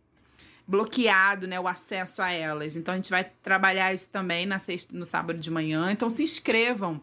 bloqueado, 0.66 1.46
né, 1.46 1.58
o 1.58 1.66
acesso 1.66 2.20
a 2.20 2.30
elas. 2.30 2.76
Então 2.76 2.92
a 2.92 2.96
gente 2.96 3.08
vai 3.08 3.24
trabalhar 3.42 3.94
isso 3.94 4.10
também 4.10 4.44
na 4.44 4.58
sexta, 4.58 4.94
no 4.94 5.06
sábado 5.06 5.38
de 5.38 5.50
manhã. 5.50 5.90
Então 5.90 6.10
se 6.10 6.22
inscrevam 6.22 7.00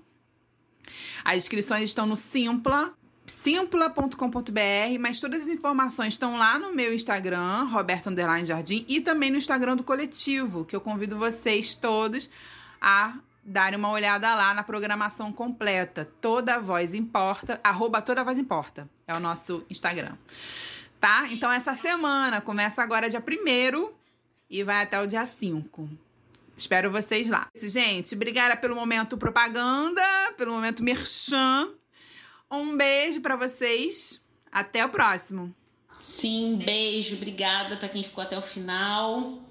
as 1.23 1.37
inscrições 1.37 1.89
estão 1.89 2.05
no 2.05 2.15
Simpla, 2.15 2.93
simpla.com.br, 3.25 4.99
mas 4.99 5.19
todas 5.19 5.43
as 5.43 5.47
informações 5.47 6.13
estão 6.13 6.37
lá 6.37 6.59
no 6.59 6.73
meu 6.75 6.93
Instagram, 6.93 7.63
Roberto 7.63 8.09
Underline 8.09 8.45
Jardim, 8.45 8.85
e 8.87 9.01
também 9.01 9.31
no 9.31 9.37
Instagram 9.37 9.75
do 9.75 9.83
coletivo, 9.83 10.65
que 10.65 10.75
eu 10.75 10.81
convido 10.81 11.17
vocês 11.17 11.73
todos 11.73 12.29
a 12.79 13.15
darem 13.45 13.77
uma 13.77 13.91
olhada 13.91 14.33
lá 14.33 14.53
na 14.53 14.63
programação 14.63 15.31
completa. 15.31 16.03
Toda 16.19 16.59
voz 16.59 16.95
importa, 16.95 17.59
arroba 17.63 18.01
toda 18.01 18.23
voz 18.23 18.39
importa, 18.39 18.89
é 19.07 19.13
o 19.13 19.19
nosso 19.19 19.63
Instagram. 19.69 20.17
Tá? 20.99 21.27
Então 21.29 21.51
essa 21.51 21.75
semana 21.75 22.41
começa 22.41 22.81
agora 22.81 23.09
dia 23.09 23.23
1 23.23 23.93
e 24.49 24.63
vai 24.63 24.81
até 24.81 24.99
o 24.99 25.05
dia 25.05 25.25
5. 25.25 25.87
Espero 26.57 26.89
vocês 26.89 27.27
lá. 27.27 27.47
Gente, 27.55 28.15
obrigada 28.15 28.55
pelo 28.55 28.75
momento 28.75 29.17
propaganda, 29.17 30.01
pelo 30.37 30.53
momento 30.53 30.83
merchan. 30.83 31.69
Um 32.49 32.75
beijo 32.75 33.21
para 33.21 33.35
vocês. 33.35 34.21
Até 34.51 34.85
o 34.85 34.89
próximo. 34.89 35.53
Sim, 35.99 36.61
beijo, 36.65 37.17
obrigada 37.17 37.75
para 37.75 37.89
quem 37.89 38.03
ficou 38.03 38.23
até 38.23 38.37
o 38.37 38.41
final 38.41 39.43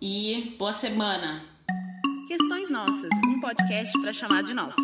e 0.00 0.54
boa 0.58 0.72
semana. 0.72 1.49
Questões 2.30 2.70
Nossas, 2.70 3.10
um 3.26 3.40
podcast 3.40 4.00
para 4.00 4.12
chamar 4.12 4.44
de 4.44 4.54
nosso. 4.54 4.78